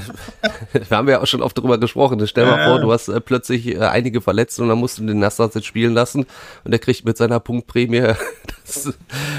wir 0.72 0.96
haben 0.96 1.08
ja 1.08 1.20
auch 1.20 1.26
schon 1.28 1.42
oft 1.42 1.56
darüber 1.56 1.78
gesprochen. 1.78 2.26
Stell 2.26 2.46
mal 2.46 2.58
ja. 2.58 2.66
vor, 2.66 2.80
du 2.80 2.90
hast 2.90 3.06
äh, 3.06 3.20
plötzlich 3.20 3.68
äh, 3.68 3.78
einige 3.78 4.20
verletzt 4.20 4.58
und 4.58 4.68
dann 4.68 4.78
musst 4.78 4.98
du 4.98 5.06
den 5.06 5.20
Nastasic 5.20 5.64
spielen 5.64 5.94
lassen 5.94 6.26
und 6.64 6.72
der 6.72 6.80
kriegt 6.80 7.04
mit 7.04 7.16
seiner 7.16 7.38
Punktprämie 7.38 8.14
das, 8.66 8.92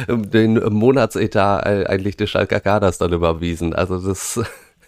den 0.07 0.53
Monatsetat 0.73 1.65
äh, 1.65 1.85
eigentlich 1.87 2.15
des 2.15 2.29
Schalker 2.29 2.61
Kaders 2.61 2.97
dann 2.97 3.11
überwiesen. 3.11 3.73
Also 3.73 3.99
das 3.99 4.39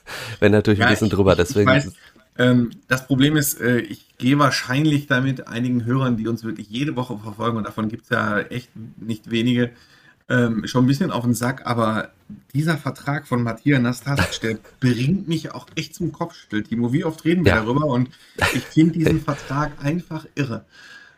wenn 0.40 0.52
natürlich 0.52 0.80
ja, 0.80 0.86
ein 0.86 0.94
bisschen 0.94 1.08
ich, 1.08 1.14
drüber. 1.14 1.36
Deswegen. 1.36 1.70
Weiß, 1.70 1.92
ähm, 2.38 2.72
das 2.88 3.08
Problem 3.08 3.36
ist, 3.36 3.60
äh, 3.60 3.80
ich 3.80 4.18
gehe 4.18 4.38
wahrscheinlich 4.38 5.08
damit 5.08 5.48
einigen 5.48 5.86
Hörern, 5.86 6.18
die 6.18 6.28
uns 6.28 6.44
wirklich 6.44 6.70
jede 6.70 6.96
Woche 6.96 7.18
verfolgen, 7.18 7.58
und 7.58 7.66
davon 7.66 7.90
gibt 7.90 8.04
es 8.04 8.10
ja 8.10 8.40
echt 8.40 8.70
nicht 8.98 9.32
wenige, 9.32 9.72
ähm, 10.30 10.68
schon 10.68 10.84
ein 10.84 10.88
bisschen 10.88 11.12
auf 11.12 11.24
den 11.24 11.34
Sack, 11.34 11.66
aber 11.66 12.12
dieser 12.54 12.78
Vertrag 12.78 13.28
von 13.28 13.42
Matthias 13.42 13.82
Nastasic, 13.82 14.42
der 14.42 14.58
bringt 14.80 15.28
mich 15.28 15.54
auch 15.54 15.68
echt 15.76 15.96
zum 15.96 16.12
Kopfstück. 16.12 16.68
Timo, 16.68 16.92
wie 16.92 17.06
oft 17.06 17.24
reden 17.24 17.46
wir 17.46 17.54
ja. 17.54 17.64
darüber? 17.64 17.86
Und 17.86 18.10
ich 18.54 18.64
finde 18.64 18.94
diesen 19.00 19.22
Vertrag 19.22 19.72
einfach 19.84 20.26
irre. 20.36 20.66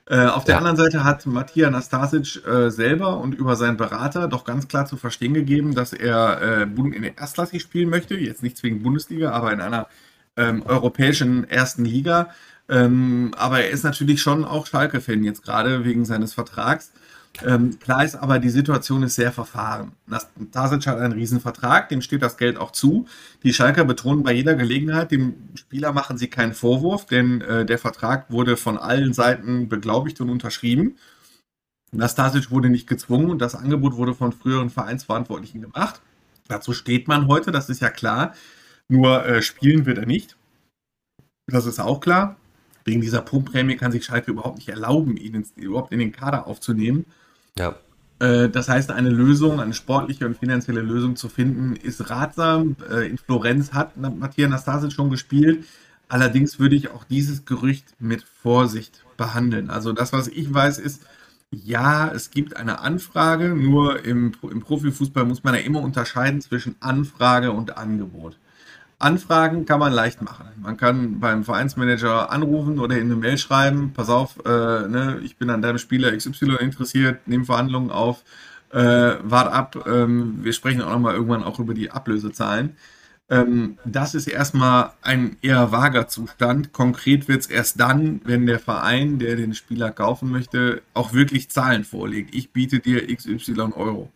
Äh, 0.10 0.25
auf 0.25 0.44
der 0.44 0.54
ja. 0.54 0.58
anderen 0.58 0.75
Seite 0.75 1.04
hat 1.04 1.28
Matthias 1.28 1.72
Nastasic 1.72 2.44
äh, 2.48 2.72
selber 2.72 3.20
und 3.20 3.36
über 3.36 3.56
seinen 3.56 3.78
Berater 3.78 4.28
doch 4.28 4.44
ganz 4.44 4.68
klar 4.68 4.88
zu 4.88 4.98
verstehen 4.98 5.36
gegeben, 5.36 5.75
dass 5.75 5.94
er 5.94 6.42
äh, 6.42 6.63
in 6.63 7.04
der 7.04 7.18
Erstklassig 7.20 7.62
spielen 7.62 7.92
möchte. 7.92 8.16
Jetzt 8.16 8.42
nicht 8.42 8.58
zwingend 8.58 8.82
Bundesliga, 8.82 9.32
aber 9.32 9.54
in 9.54 9.62
einer 9.62 9.88
ähm, 10.36 10.63
europäischen 10.66 11.48
ersten 11.48 11.86
Liga. 11.86 12.30
Ähm, 12.70 13.32
aber 13.38 13.62
er 13.62 13.70
ist 13.70 13.84
natürlich 13.84 14.20
schon 14.20 14.46
auch 14.46 14.66
Schalke-Fan 14.66 15.24
jetzt 15.24 15.44
gerade 15.44 15.86
wegen 15.86 16.06
seines 16.06 16.34
Vertrags. 16.34 16.92
Ähm, 17.46 17.80
klar 17.80 18.04
ist 18.04 18.16
aber, 18.16 18.40
die 18.40 18.50
Situation 18.50 19.04
ist 19.04 19.16
sehr 19.16 19.32
verfahren. 19.32 19.94
Tasic 20.52 20.88
hat 20.88 20.98
einen 20.98 21.14
Riesenvertrag, 21.14 21.88
dem 21.90 22.02
steht 22.02 22.22
das 22.22 22.38
Geld 22.38 22.58
auch 22.58 22.72
zu. 22.72 23.08
Die 23.44 23.54
Schalker 23.54 23.86
betonen 23.86 24.24
bei 24.24 24.34
jeder 24.34 24.56
Gelegenheit, 24.56 25.12
dem 25.12 25.36
Spieler 25.56 25.94
machen 25.94 26.18
sie 26.18 26.28
keinen 26.28 26.54
Vorwurf, 26.54 27.06
denn 27.06 27.42
äh, 27.42 27.66
der 27.66 27.78
Vertrag 27.80 28.30
wurde 28.32 28.58
von 28.58 28.78
allen 28.78 29.14
Seiten 29.14 29.70
beglaubigt 29.70 30.20
und 30.22 30.30
unterschrieben. 30.30 30.98
Nastasic 31.92 32.52
wurde 32.52 32.70
nicht 32.70 32.88
gezwungen 32.88 33.30
und 33.30 33.40
das 33.40 33.56
Angebot 33.56 33.96
wurde 33.96 34.14
von 34.14 34.32
früheren 34.34 34.70
Vereinsverantwortlichen 34.70 35.62
gemacht. 35.62 36.02
Dazu 36.48 36.74
steht 36.74 37.08
man 37.08 37.28
heute, 37.28 37.52
das 37.52 37.70
ist 37.70 37.82
ja 37.82 37.90
klar. 37.90 38.34
Nur 38.88 39.26
äh, 39.26 39.42
spielen 39.42 39.86
wird 39.86 40.00
er 40.00 40.06
nicht. 40.06 40.36
Das 41.48 41.66
ist 41.66 41.80
auch 41.80 42.00
klar. 42.00 42.38
Wegen 42.86 43.02
dieser 43.02 43.22
Punktprämie 43.22 43.76
kann 43.76 43.92
sich 43.92 44.06
Schalke 44.06 44.32
überhaupt 44.32 44.58
nicht 44.58 44.70
erlauben, 44.70 45.18
ihn 45.18 45.36
ins, 45.36 45.54
überhaupt 45.56 45.92
in 45.92 46.00
den 46.00 46.12
Kader 46.12 46.48
aufzunehmen. 46.48 47.06
Ja. 47.60 47.75
Äh, 48.20 48.50
das 48.50 48.70
heißt, 48.70 48.92
eine 48.92 49.10
Lösung, 49.10 49.60
eine 49.60 49.74
sportliche 49.74 50.25
und 50.25 50.38
finanzielle 50.38 50.82
Lösung 50.82 51.16
zu 51.16 51.28
finden, 51.28 51.75
ist 51.75 52.10
ratsam. 52.10 52.78
Äh, 52.89 53.10
in 53.10 53.18
Florenz 53.18 53.74
hat 53.74 53.98
Matthias 53.98 54.50
Nastasic 54.50 54.94
schon 54.94 55.10
gespielt. 55.10 55.66
Allerdings 56.08 56.58
würde 56.58 56.75
ich 56.75 56.89
auch 56.89 57.04
dieses 57.04 57.46
Gerücht 57.46 57.86
mit 58.00 58.24
Vorsicht 58.24 59.04
behandeln. 59.18 59.70
Also 59.70 59.94
das, 59.94 60.13
was 60.13 60.28
ich 60.28 60.51
weiß, 60.51 60.80
ist, 60.80 61.04
ja, 61.51 62.10
es 62.10 62.32
gibt 62.32 62.56
eine 62.56 62.80
Anfrage, 62.80 63.50
nur 63.50 64.06
im, 64.06 64.32
im 64.44 64.62
Profifußball 64.62 65.25
muss 65.25 65.44
man 65.44 65.56
ja 65.56 65.62
immer 65.62 65.82
unterscheiden 65.82 66.42
zwischen 66.42 66.75
Anfrage 66.80 67.51
und 67.51 67.78
Angebot. 67.78 68.38
Anfragen 69.00 69.65
kann 69.65 69.79
man 69.79 69.94
leicht 69.94 70.22
machen. 70.22 70.46
Man 70.62 70.75
kann 70.75 71.22
beim 71.22 71.46
Vereinsmanager 71.46 72.29
anrufen 72.32 72.79
oder 72.79 72.98
in 72.98 73.03
eine 73.03 73.15
Mail 73.15 73.38
schreiben, 73.38 73.94
pass 73.94 74.10
auf, 74.10 74.36
äh, 74.46 74.50
ne, 74.50 75.22
ich 75.24 75.38
bin 75.38 75.50
an 75.50 75.62
deinem 75.62 75.77
Spieler 75.77 76.15
XY 76.15 76.58
interessiert, 76.60 77.25
nehme 77.25 77.46
Verhandlungen 77.46 77.91
auf, 77.91 78.24
äh, 78.72 79.15
wart 79.24 79.53
ab, 79.53 79.86
ähm, 79.88 80.39
wir 80.44 80.51
sprechen 80.51 80.82
auch 80.82 80.91
nochmal 80.91 81.15
irgendwann 81.15 81.44
auch 81.44 81.60
über 81.60 81.74
die 81.74 81.91
Ablösezahlen. 81.91 82.75
Ähm, 83.29 83.77
das 83.86 84.15
ist 84.15 84.27
erstmal 84.27 84.91
ein 85.01 85.38
eher 85.41 85.72
vager 85.72 86.08
Zustand. 86.08 86.74
Konkret 86.74 87.27
wird 87.27 87.41
es 87.41 87.48
erst 87.48 87.79
dann, 87.79 88.22
wenn 88.25 88.46
der 88.48 88.60
Verein, 88.60 89.20
der 89.20 89.36
den 89.36 89.53
Spieler 89.53 89.91
kaufen 89.91 90.29
möchte, 90.29 90.82
auch 90.94 91.13
wirklich 91.13 91.50
Zahlen 91.50 91.86
vorlegt. 91.86 92.36
Ich 92.36 92.51
biete 92.51 92.79
dir 92.79 93.08
XY 93.15 93.74
Euro. 93.75 94.12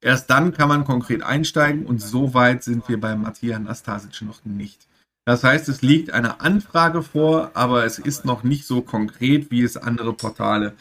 Erst 0.00 0.30
dann 0.30 0.52
kann 0.52 0.68
man 0.68 0.84
konkret 0.84 1.22
einsteigen 1.22 1.84
und 1.84 2.00
so 2.00 2.32
weit 2.34 2.62
sind 2.62 2.88
wir 2.88 3.00
bei 3.00 3.16
Matthias 3.16 3.60
Nastasic 3.60 4.22
noch 4.22 4.44
nicht. 4.44 4.86
Das 5.24 5.44
heißt, 5.44 5.68
es 5.68 5.82
liegt 5.82 6.12
eine 6.12 6.40
Anfrage 6.40 7.02
vor, 7.02 7.50
aber 7.54 7.84
es 7.84 7.98
ist 7.98 8.24
noch 8.24 8.44
nicht 8.44 8.66
so 8.66 8.80
konkret, 8.80 9.50
wie 9.50 9.62
es 9.62 9.76
andere 9.76 10.12
Portale 10.14 10.74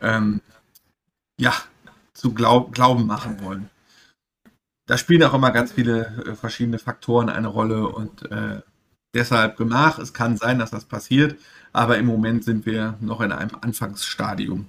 ähm, 0.00 0.40
ja, 1.38 1.52
zu 2.14 2.32
glaub, 2.32 2.72
glauben 2.72 3.06
machen 3.06 3.42
wollen. 3.42 3.68
Da 4.86 4.96
spielen 4.96 5.22
auch 5.24 5.34
immer 5.34 5.50
ganz 5.50 5.72
viele 5.72 6.24
äh, 6.24 6.34
verschiedene 6.34 6.78
Faktoren 6.78 7.28
eine 7.28 7.48
Rolle 7.48 7.88
und 7.88 8.30
äh, 8.30 8.62
deshalb 9.14 9.56
gemach. 9.56 9.98
Es 9.98 10.14
kann 10.14 10.36
sein, 10.36 10.58
dass 10.58 10.70
das 10.70 10.84
passiert, 10.84 11.38
aber 11.72 11.98
im 11.98 12.06
Moment 12.06 12.44
sind 12.44 12.64
wir 12.64 12.96
noch 13.00 13.20
in 13.20 13.32
einem 13.32 13.56
Anfangsstadium 13.60 14.66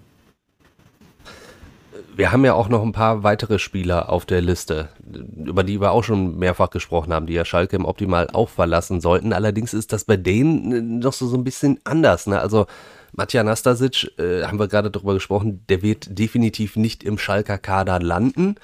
wir 2.16 2.32
haben 2.32 2.46
ja 2.46 2.54
auch 2.54 2.70
noch 2.70 2.84
ein 2.84 2.92
paar 2.92 3.24
weitere 3.24 3.60
Spieler 3.60 4.10
auf 4.10 4.26
der 4.26 4.42
Liste, 4.42 4.90
über 5.36 5.64
die 5.64 5.82
wir 5.82 5.92
auch 5.92 6.04
schon 6.04 6.38
mehrfach 6.38 6.70
gesprochen 6.70 7.14
haben, 7.14 7.26
die 7.26 7.34
ja 7.34 7.46
Schalke 7.46 7.76
im 7.76 7.86
Optimal 7.86 8.30
auch 8.32 8.50
verlassen 8.50 9.02
sollten. 9.02 9.34
Allerdings 9.34 9.74
ist 9.74 9.94
das 9.94 10.06
bei 10.06 10.18
denen 10.18 11.00
noch 11.00 11.14
so, 11.14 11.28
so 11.28 11.38
ein 11.38 11.44
bisschen 11.44 11.80
anders. 11.84 12.28
Ne? 12.28 12.40
Also 12.40 12.68
Matja 13.14 13.44
Nastasic, 13.44 14.12
äh, 14.20 14.44
haben 14.44 14.60
wir 14.60 14.68
gerade 14.68 14.92
darüber 14.92 15.14
gesprochen, 15.14 15.64
der 15.70 15.82
wird 15.82 16.18
definitiv 16.18 16.76
nicht 16.76 17.04
im 17.04 17.18
Schalker 17.18 17.58
Kader 17.58 18.00
landen. 18.00 18.56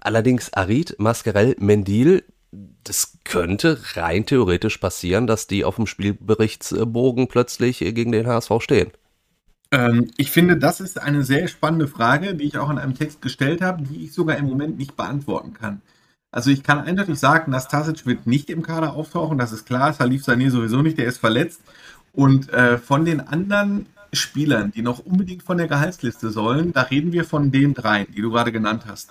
Allerdings 0.00 0.52
Arid, 0.52 0.96
Mascarell, 0.98 1.56
Mendil, 1.58 2.24
das 2.84 3.18
könnte 3.24 3.78
rein 3.94 4.26
theoretisch 4.26 4.78
passieren, 4.78 5.26
dass 5.26 5.46
die 5.46 5.64
auf 5.64 5.76
dem 5.76 5.86
Spielberichtsbogen 5.86 7.28
plötzlich 7.28 7.78
gegen 7.78 8.12
den 8.12 8.26
HSV 8.26 8.52
stehen. 8.60 8.90
Ähm, 9.72 10.10
ich 10.16 10.30
finde, 10.30 10.56
das 10.56 10.80
ist 10.80 11.00
eine 11.00 11.24
sehr 11.24 11.48
spannende 11.48 11.88
Frage, 11.88 12.34
die 12.34 12.44
ich 12.44 12.58
auch 12.58 12.70
in 12.70 12.78
einem 12.78 12.94
Text 12.94 13.22
gestellt 13.22 13.62
habe, 13.62 13.82
die 13.82 14.04
ich 14.04 14.12
sogar 14.12 14.36
im 14.36 14.46
Moment 14.46 14.78
nicht 14.78 14.96
beantworten 14.96 15.54
kann. 15.54 15.82
Also 16.32 16.50
ich 16.50 16.62
kann 16.62 16.78
eindeutig 16.78 17.18
sagen, 17.18 17.50
Nastasic 17.50 18.06
wird 18.06 18.26
nicht 18.26 18.50
im 18.50 18.62
Kader 18.62 18.92
auftauchen, 18.94 19.38
das 19.38 19.52
ist 19.52 19.66
klar. 19.66 19.92
Salif 19.92 20.24
Sané 20.24 20.50
sowieso 20.50 20.82
nicht, 20.82 20.98
der 20.98 21.06
ist 21.06 21.18
verletzt. 21.18 21.60
Und 22.12 22.50
äh, 22.52 22.78
von 22.78 23.04
den 23.04 23.20
anderen 23.20 23.86
Spielern, 24.12 24.72
die 24.72 24.82
noch 24.82 25.00
unbedingt 25.00 25.42
von 25.42 25.58
der 25.58 25.68
Gehaltsliste 25.68 26.30
sollen, 26.30 26.72
da 26.72 26.82
reden 26.82 27.12
wir 27.12 27.24
von 27.24 27.52
den 27.52 27.74
dreien, 27.74 28.06
die 28.14 28.22
du 28.22 28.30
gerade 28.30 28.52
genannt 28.52 28.84
hast. 28.88 29.10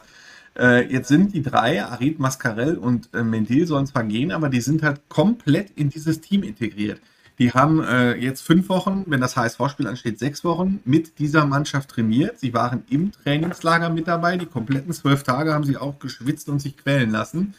Äh, 0.57 0.91
jetzt 0.91 1.07
sind 1.07 1.33
die 1.33 1.41
drei, 1.41 1.83
Arid, 1.83 2.19
Mascarell 2.19 2.75
und 2.77 3.09
äh, 3.13 3.23
Mendil 3.23 3.65
sollen 3.67 3.87
zwar 3.87 4.03
gehen, 4.03 4.31
aber 4.31 4.49
die 4.49 4.61
sind 4.61 4.83
halt 4.83 5.07
komplett 5.09 5.71
in 5.71 5.89
dieses 5.89 6.21
Team 6.21 6.43
integriert. 6.43 6.99
Die 7.39 7.53
haben 7.53 7.81
äh, 7.81 8.15
jetzt 8.15 8.41
fünf 8.41 8.67
Wochen, 8.67 9.05
wenn 9.07 9.21
das 9.21 9.37
HSV-Spiel 9.37 9.87
ansteht, 9.87 10.19
sechs 10.19 10.43
Wochen 10.43 10.81
mit 10.83 11.19
dieser 11.19 11.45
Mannschaft 11.45 11.89
trainiert. 11.89 12.37
Sie 12.37 12.53
waren 12.53 12.83
im 12.89 13.13
Trainingslager 13.13 13.89
mit 13.89 14.09
dabei. 14.09 14.35
Die 14.35 14.45
kompletten 14.45 14.91
zwölf 14.91 15.23
Tage 15.23 15.53
haben 15.53 15.63
sie 15.63 15.77
auch 15.77 15.99
geschwitzt 15.99 16.49
und 16.49 16.59
sich 16.59 16.75
quälen 16.75 17.11
lassen. 17.11 17.55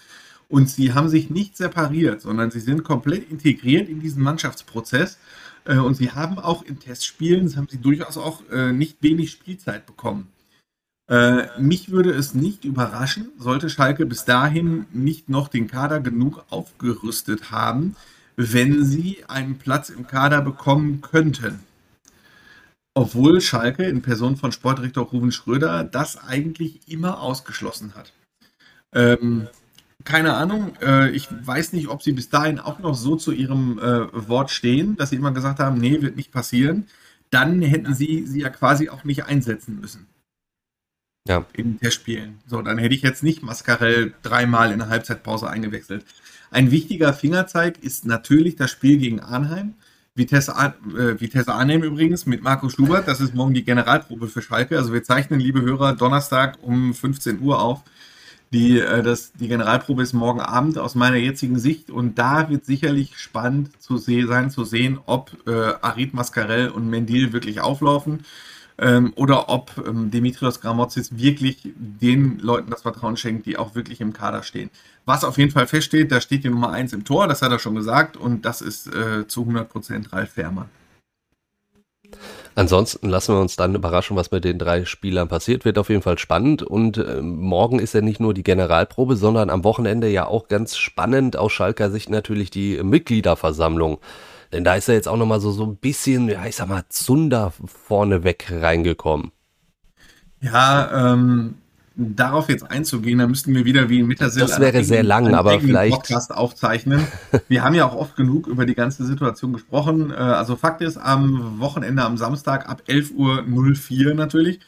Und 0.51 0.69
sie 0.69 0.93
haben 0.93 1.09
sich 1.09 1.31
nicht 1.31 1.57
separiert, 1.57 2.21
sondern 2.21 2.51
sie 2.51 2.61
sind 2.61 2.85
komplett 2.85 3.31
integriert 3.31 3.89
in 3.89 4.01
diesen 4.01 4.23
Mannschaftsprozess. 4.23 5.19
Äh, 5.65 5.79
und 5.79 5.95
sie 5.95 6.11
haben 6.11 6.39
auch 6.39 6.63
in 6.63 6.79
Testspielen, 6.79 7.57
haben 7.57 7.69
sie 7.71 7.81
durchaus 7.81 8.19
auch 8.19 8.43
äh, 8.51 8.73
nicht 8.73 9.03
wenig 9.03 9.31
Spielzeit 9.31 9.87
bekommen. 9.87 10.29
Äh, 11.09 11.47
mich 11.59 11.91
würde 11.91 12.11
es 12.11 12.35
nicht 12.35 12.67
überraschen, 12.67 13.31
sollte 13.39 13.71
Schalke 13.71 14.05
bis 14.05 14.27
dahin 14.27 14.85
nicht 14.93 15.31
noch 15.31 15.49
den 15.49 15.69
Kader 15.69 16.01
genug 16.01 16.45
aufgerüstet 16.51 17.51
haben, 17.51 17.97
wenn 18.41 18.85
sie 18.85 19.25
einen 19.29 19.59
Platz 19.59 19.91
im 19.91 20.07
Kader 20.07 20.41
bekommen 20.41 21.03
könnten. 21.03 21.61
Obwohl 22.95 23.41
Schalke 23.41 23.85
in 23.85 24.01
Person 24.01 24.37
von 24.37 24.51
Sportdirektor 24.51 25.05
Ruben 25.07 25.31
Schröder 25.31 25.85
das 25.85 26.17
eigentlich 26.17 26.89
immer 26.89 27.21
ausgeschlossen 27.21 27.95
hat. 27.95 28.13
Ähm, 28.95 29.49
keine 30.05 30.35
Ahnung, 30.35 30.73
äh, 30.81 31.11
ich 31.11 31.29
weiß 31.31 31.75
nicht, 31.75 31.89
ob 31.89 32.03
sie 32.03 32.13
bis 32.13 32.31
dahin 32.31 32.59
auch 32.59 32.79
noch 32.79 32.95
so 32.95 33.15
zu 33.17 33.33
ihrem 33.33 33.79
äh, 33.79 34.29
Wort 34.29 34.51
stehen, 34.51 34.97
dass 34.97 35.11
sie 35.11 35.17
immer 35.17 35.33
gesagt 35.33 35.61
haben, 35.61 35.79
nee, 35.79 36.01
wird 36.01 36.17
nicht 36.17 36.33
passieren. 36.33 36.87
Dann 37.29 37.61
hätten 37.61 37.95
sie 37.95 38.27
sie 38.27 38.41
ja 38.41 38.49
quasi 38.49 38.89
auch 38.89 39.05
nicht 39.05 39.27
einsetzen 39.27 39.79
müssen. 39.81 40.07
Ja. 41.31 41.47
In 41.53 41.79
Testspielen. 41.79 42.41
So, 42.49 42.61
dann 42.61 42.79
hätte 42.79 42.93
ich 42.93 43.03
jetzt 43.03 43.23
nicht 43.23 43.45
Mascarell 43.45 44.13
dreimal 44.23 44.73
in 44.73 44.81
der 44.81 44.89
Halbzeitpause 44.89 45.49
eingewechselt. 45.49 46.05
Ein 46.51 46.73
wichtiger 46.73 47.13
Fingerzeig 47.13 47.79
ist 47.85 48.05
natürlich 48.05 48.57
das 48.57 48.73
Spiel 48.73 48.99
gegen 48.99 49.21
Arnheim. 49.21 49.75
Vitesse, 50.17 50.53
äh, 50.97 51.75
übrigens 51.77 52.27
mit 52.27 52.43
Marco 52.43 52.69
Schubert. 52.69 53.07
Das 53.07 53.21
ist 53.21 53.33
morgen 53.33 53.55
die 53.55 53.63
Generalprobe 53.63 54.27
für 54.27 54.43
Schalke. 54.43 54.77
Also 54.77 54.93
wir 54.93 55.05
zeichnen, 55.05 55.39
liebe 55.39 55.63
Hörer, 55.63 55.95
Donnerstag 55.95 56.59
um 56.63 56.95
15 56.95 57.41
Uhr 57.41 57.63
auf. 57.63 57.83
Die, 58.53 58.81
äh, 58.81 59.05
das, 59.05 59.31
die 59.35 59.47
Generalprobe 59.47 60.03
ist 60.03 60.13
morgen 60.13 60.41
Abend 60.41 60.79
aus 60.79 60.97
meiner 60.97 61.19
jetzigen 61.19 61.61
Sicht 61.61 61.93
und 61.93 62.19
da 62.19 62.51
wird 62.51 62.65
sicherlich 62.65 63.17
spannend 63.17 63.81
zu 63.81 63.99
se 63.99 64.27
sein, 64.27 64.51
zu 64.51 64.65
sehen, 64.65 64.99
ob 65.07 65.31
äh, 65.47 65.75
Arid 65.81 66.13
Mascarell 66.13 66.71
und 66.71 66.91
Mendil 66.91 67.33
wirklich 67.33 67.61
auflaufen 67.61 68.25
ähm, 68.81 69.13
oder 69.15 69.49
ob 69.49 69.73
ähm, 69.87 70.11
Dimitrios 70.11 70.61
Gramotzis 70.61 71.17
wirklich 71.17 71.59
den 71.75 72.39
Leuten 72.39 72.71
das 72.71 72.83
Vertrauen 72.83 73.17
schenkt, 73.17 73.47
die 73.47 73.59
auch 73.59 73.75
wirklich 73.75 74.01
im 74.01 74.13
Kader 74.13 74.43
stehen. 74.43 74.71
Was 75.05 75.23
auf 75.23 75.39
jeden 75.39 75.51
Fall 75.51 75.67
feststeht, 75.67 76.11
da 76.11 76.21
steht 76.21 76.45
die 76.45 76.51
Nummer 76.51 76.71
1 76.71 76.95
im 76.95 77.05
Tor, 77.05 77.29
das 77.29 77.43
hat 77.43 77.53
er 77.53 77.59
schon 77.59 77.75
gesagt 77.75 78.17
und 78.17 78.45
das 78.45 78.63
ist 78.63 78.87
äh, 78.87 79.27
zu 79.29 79.43
100% 79.43 80.13
Ralf 80.13 80.31
Fährmann. 80.31 80.69
Ansonsten 82.57 83.09
lassen 83.09 83.35
wir 83.35 83.41
uns 83.41 83.55
dann 83.55 83.75
überraschen, 83.75 84.17
was 84.17 84.33
mit 84.33 84.45
den 84.45 84.59
drei 84.59 84.85
Spielern 84.85 85.29
passiert. 85.29 85.65
Wird 85.65 85.79
auf 85.79 85.89
jeden 85.89 86.03
Fall 86.03 86.19
spannend. 86.19 86.63
Und 86.63 86.99
äh, 86.99 87.21
morgen 87.21 87.79
ist 87.79 87.95
ja 87.95 88.01
nicht 88.01 88.19
nur 88.19 88.35
die 88.35 88.43
Generalprobe, 88.43 89.15
sondern 89.15 89.51
am 89.51 89.63
Wochenende 89.63 90.09
ja 90.09 90.27
auch 90.27 90.49
ganz 90.49 90.77
spannend 90.77 91.37
aus 91.37 91.53
Schalker 91.53 91.91
Sicht 91.91 92.11
natürlich 92.11 92.51
die 92.51 92.83
Mitgliederversammlung. 92.83 93.99
Denn 94.53 94.65
da 94.65 94.75
ist 94.75 94.89
ja 94.89 94.95
jetzt 94.95 95.09
auch 95.09 95.17
nochmal 95.17 95.41
so, 95.41 95.53
so 95.53 95.65
ein 95.65 95.77
bisschen, 95.77 96.29
ja, 96.29 96.45
ich 96.47 96.57
sag 96.57 96.69
mal, 96.69 96.85
Zunder 96.89 97.53
vorneweg 97.67 98.51
reingekommen. 98.51 99.31
Ja, 100.41 101.13
ähm, 101.13 101.55
darauf 101.95 102.49
jetzt 102.49 102.69
einzugehen, 102.69 103.19
da 103.19 103.27
müssten 103.27 103.55
wir 103.55 103.65
wieder 103.65 103.89
wie 103.89 104.01
in 104.01 104.07
Mittersill 104.07 104.43
das 104.43 104.59
wäre 104.59 104.83
sehr 104.85 105.03
lang, 105.03 105.35
aber 105.35 105.61
vielleicht 105.61 105.95
Podcast 105.95 106.35
aufzeichnen. 106.35 107.07
wir 107.49 107.63
haben 107.63 107.75
ja 107.75 107.87
auch 107.87 107.95
oft 107.95 108.17
genug 108.17 108.47
über 108.47 108.65
die 108.65 108.75
ganze 108.75 109.05
Situation 109.05 109.53
gesprochen. 109.53 110.11
Äh, 110.11 110.15
also 110.15 110.57
Fakt 110.57 110.81
ist, 110.81 110.97
am 110.97 111.61
Wochenende, 111.61 112.03
am 112.03 112.17
Samstag 112.17 112.69
ab 112.69 112.83
11.04 112.89 114.07
Uhr 114.07 114.15
natürlich, 114.15 114.61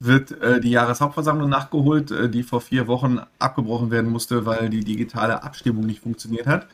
wird 0.00 0.40
äh, 0.42 0.60
die 0.60 0.70
Jahreshauptversammlung 0.70 1.48
nachgeholt, 1.48 2.10
äh, 2.10 2.28
die 2.28 2.42
vor 2.42 2.60
vier 2.60 2.86
Wochen 2.86 3.20
abgebrochen 3.38 3.90
werden 3.90 4.10
musste, 4.10 4.46
weil 4.46 4.70
die 4.70 4.84
digitale 4.84 5.42
Abstimmung 5.42 5.84
nicht 5.84 6.00
funktioniert 6.00 6.46
hat. 6.46 6.68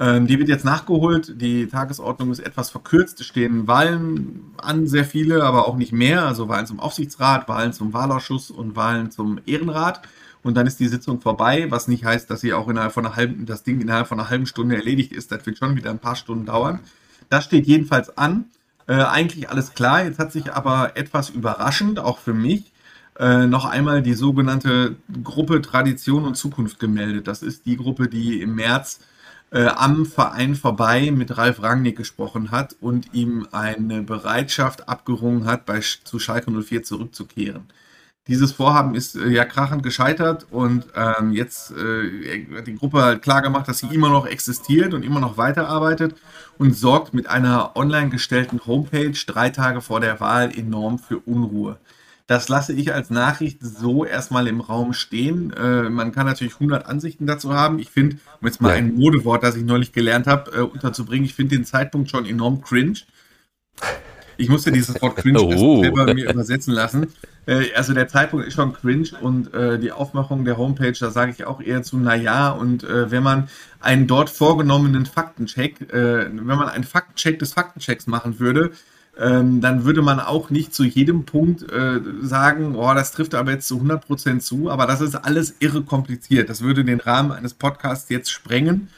Ähm, 0.00 0.26
die 0.26 0.38
wird 0.38 0.48
jetzt 0.48 0.64
nachgeholt. 0.64 1.40
Die 1.42 1.66
Tagesordnung 1.66 2.32
ist 2.32 2.38
etwas 2.40 2.70
verkürzt. 2.70 3.20
Es 3.20 3.26
stehen 3.26 3.68
Wahlen 3.68 4.54
an, 4.56 4.86
sehr 4.86 5.04
viele, 5.04 5.44
aber 5.44 5.68
auch 5.68 5.76
nicht 5.76 5.92
mehr. 5.92 6.26
Also 6.26 6.48
Wahlen 6.48 6.66
zum 6.66 6.80
Aufsichtsrat, 6.80 7.48
Wahlen 7.48 7.74
zum 7.74 7.92
Wahlausschuss 7.92 8.50
und 8.50 8.74
Wahlen 8.76 9.10
zum 9.10 9.40
Ehrenrat. 9.44 10.00
Und 10.42 10.56
dann 10.56 10.66
ist 10.66 10.80
die 10.80 10.88
Sitzung 10.88 11.20
vorbei, 11.20 11.66
was 11.68 11.86
nicht 11.86 12.06
heißt, 12.06 12.30
dass 12.30 12.40
sie 12.40 12.54
auch 12.54 12.68
innerhalb 12.68 12.92
von 12.92 13.04
einer 13.04 13.14
halben, 13.14 13.44
das 13.44 13.62
Ding 13.62 13.78
innerhalb 13.82 14.06
von 14.06 14.18
einer 14.18 14.30
halben 14.30 14.46
Stunde 14.46 14.74
erledigt 14.74 15.12
ist. 15.12 15.30
Das 15.30 15.44
wird 15.44 15.58
schon 15.58 15.76
wieder 15.76 15.90
ein 15.90 15.98
paar 15.98 16.16
Stunden 16.16 16.46
dauern. 16.46 16.80
Das 17.28 17.44
steht 17.44 17.66
jedenfalls 17.66 18.16
an. 18.16 18.46
Äh, 18.86 18.94
eigentlich 18.94 19.50
alles 19.50 19.74
klar. 19.74 20.02
Jetzt 20.02 20.18
hat 20.18 20.32
sich 20.32 20.50
aber 20.50 20.96
etwas 20.96 21.28
überraschend, 21.28 21.98
auch 21.98 22.16
für 22.16 22.32
mich, 22.32 22.72
äh, 23.18 23.46
noch 23.46 23.66
einmal 23.66 24.00
die 24.00 24.14
sogenannte 24.14 24.96
Gruppe 25.22 25.60
Tradition 25.60 26.24
und 26.24 26.36
Zukunft 26.38 26.78
gemeldet. 26.78 27.28
Das 27.28 27.42
ist 27.42 27.66
die 27.66 27.76
Gruppe, 27.76 28.08
die 28.08 28.40
im 28.40 28.54
März 28.54 29.00
äh, 29.50 29.66
am 29.66 30.06
Verein 30.06 30.54
vorbei 30.54 31.10
mit 31.10 31.36
Ralf 31.36 31.62
Rangnick 31.62 31.96
gesprochen 31.96 32.50
hat 32.50 32.76
und 32.80 33.12
ihm 33.14 33.46
eine 33.52 34.02
Bereitschaft 34.02 34.88
abgerungen 34.88 35.44
hat, 35.46 35.66
bei, 35.66 35.80
zu 35.80 36.18
Schalke 36.18 36.50
04 36.50 36.82
zurückzukehren. 36.82 37.64
Dieses 38.28 38.52
Vorhaben 38.52 38.94
ist 38.94 39.16
äh, 39.16 39.28
ja 39.28 39.44
krachend 39.44 39.82
gescheitert 39.82 40.46
und 40.50 40.86
ähm, 40.94 41.32
jetzt 41.32 41.72
äh, 41.72 42.46
hat 42.56 42.66
die 42.66 42.76
Gruppe 42.76 43.02
halt 43.02 43.22
klar 43.22 43.42
gemacht, 43.42 43.66
dass 43.66 43.78
sie 43.78 43.88
immer 43.88 44.10
noch 44.10 44.26
existiert 44.26 44.94
und 44.94 45.04
immer 45.04 45.20
noch 45.20 45.36
weiterarbeitet 45.36 46.14
und 46.56 46.76
sorgt 46.76 47.12
mit 47.12 47.28
einer 47.28 47.76
online 47.76 48.10
gestellten 48.10 48.60
Homepage 48.66 49.14
drei 49.26 49.50
Tage 49.50 49.80
vor 49.80 50.00
der 50.00 50.20
Wahl 50.20 50.56
enorm 50.56 50.98
für 50.98 51.18
Unruhe. 51.18 51.78
Das 52.30 52.48
lasse 52.48 52.72
ich 52.72 52.94
als 52.94 53.10
Nachricht 53.10 53.58
so 53.60 54.04
erstmal 54.04 54.46
im 54.46 54.60
Raum 54.60 54.92
stehen. 54.92 55.52
Äh, 55.52 55.90
man 55.90 56.12
kann 56.12 56.26
natürlich 56.26 56.54
100 56.54 56.86
Ansichten 56.86 57.26
dazu 57.26 57.54
haben. 57.54 57.80
Ich 57.80 57.90
finde, 57.90 58.18
um 58.40 58.46
jetzt 58.46 58.60
mal 58.60 58.68
ja. 58.68 58.76
ein 58.76 58.94
Modewort, 58.94 59.42
das 59.42 59.56
ich 59.56 59.64
neulich 59.64 59.90
gelernt 59.90 60.28
habe, 60.28 60.52
äh, 60.52 60.60
unterzubringen, 60.60 61.24
ich 61.24 61.34
finde 61.34 61.56
den 61.56 61.64
Zeitpunkt 61.64 62.08
schon 62.08 62.26
enorm 62.26 62.62
cringe. 62.62 63.00
Ich 64.36 64.48
musste 64.48 64.70
dieses 64.70 65.02
Wort 65.02 65.16
cringe 65.16 65.40
oh. 65.42 65.82
selber 65.82 66.14
mir 66.14 66.30
übersetzen 66.30 66.72
lassen. 66.72 67.08
Äh, 67.46 67.72
also 67.74 67.94
der 67.94 68.06
Zeitpunkt 68.06 68.46
ist 68.46 68.54
schon 68.54 68.74
cringe 68.74 69.08
und 69.20 69.52
äh, 69.52 69.80
die 69.80 69.90
Aufmachung 69.90 70.44
der 70.44 70.56
Homepage, 70.56 70.92
da 70.92 71.10
sage 71.10 71.32
ich 71.32 71.46
auch 71.46 71.60
eher 71.60 71.82
zu, 71.82 71.96
naja, 71.98 72.50
und 72.50 72.84
äh, 72.84 73.10
wenn 73.10 73.24
man 73.24 73.48
einen 73.80 74.06
dort 74.06 74.30
vorgenommenen 74.30 75.04
Faktencheck, 75.04 75.92
äh, 75.92 76.26
wenn 76.26 76.46
man 76.46 76.68
einen 76.68 76.84
Faktencheck 76.84 77.40
des 77.40 77.54
Faktenchecks 77.54 78.06
machen 78.06 78.38
würde, 78.38 78.70
ähm, 79.20 79.60
dann 79.60 79.84
würde 79.84 80.00
man 80.00 80.18
auch 80.18 80.48
nicht 80.48 80.74
zu 80.74 80.82
jedem 80.82 81.24
Punkt 81.24 81.70
äh, 81.70 82.00
sagen, 82.22 82.74
oh, 82.74 82.94
das 82.94 83.12
trifft 83.12 83.34
aber 83.34 83.52
jetzt 83.52 83.68
zu 83.68 83.78
100% 83.78 84.40
zu, 84.40 84.70
aber 84.70 84.86
das 84.86 85.02
ist 85.02 85.14
alles 85.14 85.56
irre 85.58 85.82
kompliziert. 85.82 86.48
Das 86.48 86.62
würde 86.62 86.84
den 86.84 87.00
Rahmen 87.00 87.30
eines 87.30 87.52
Podcasts 87.52 88.08
jetzt 88.08 88.30
sprengen. 88.30 88.88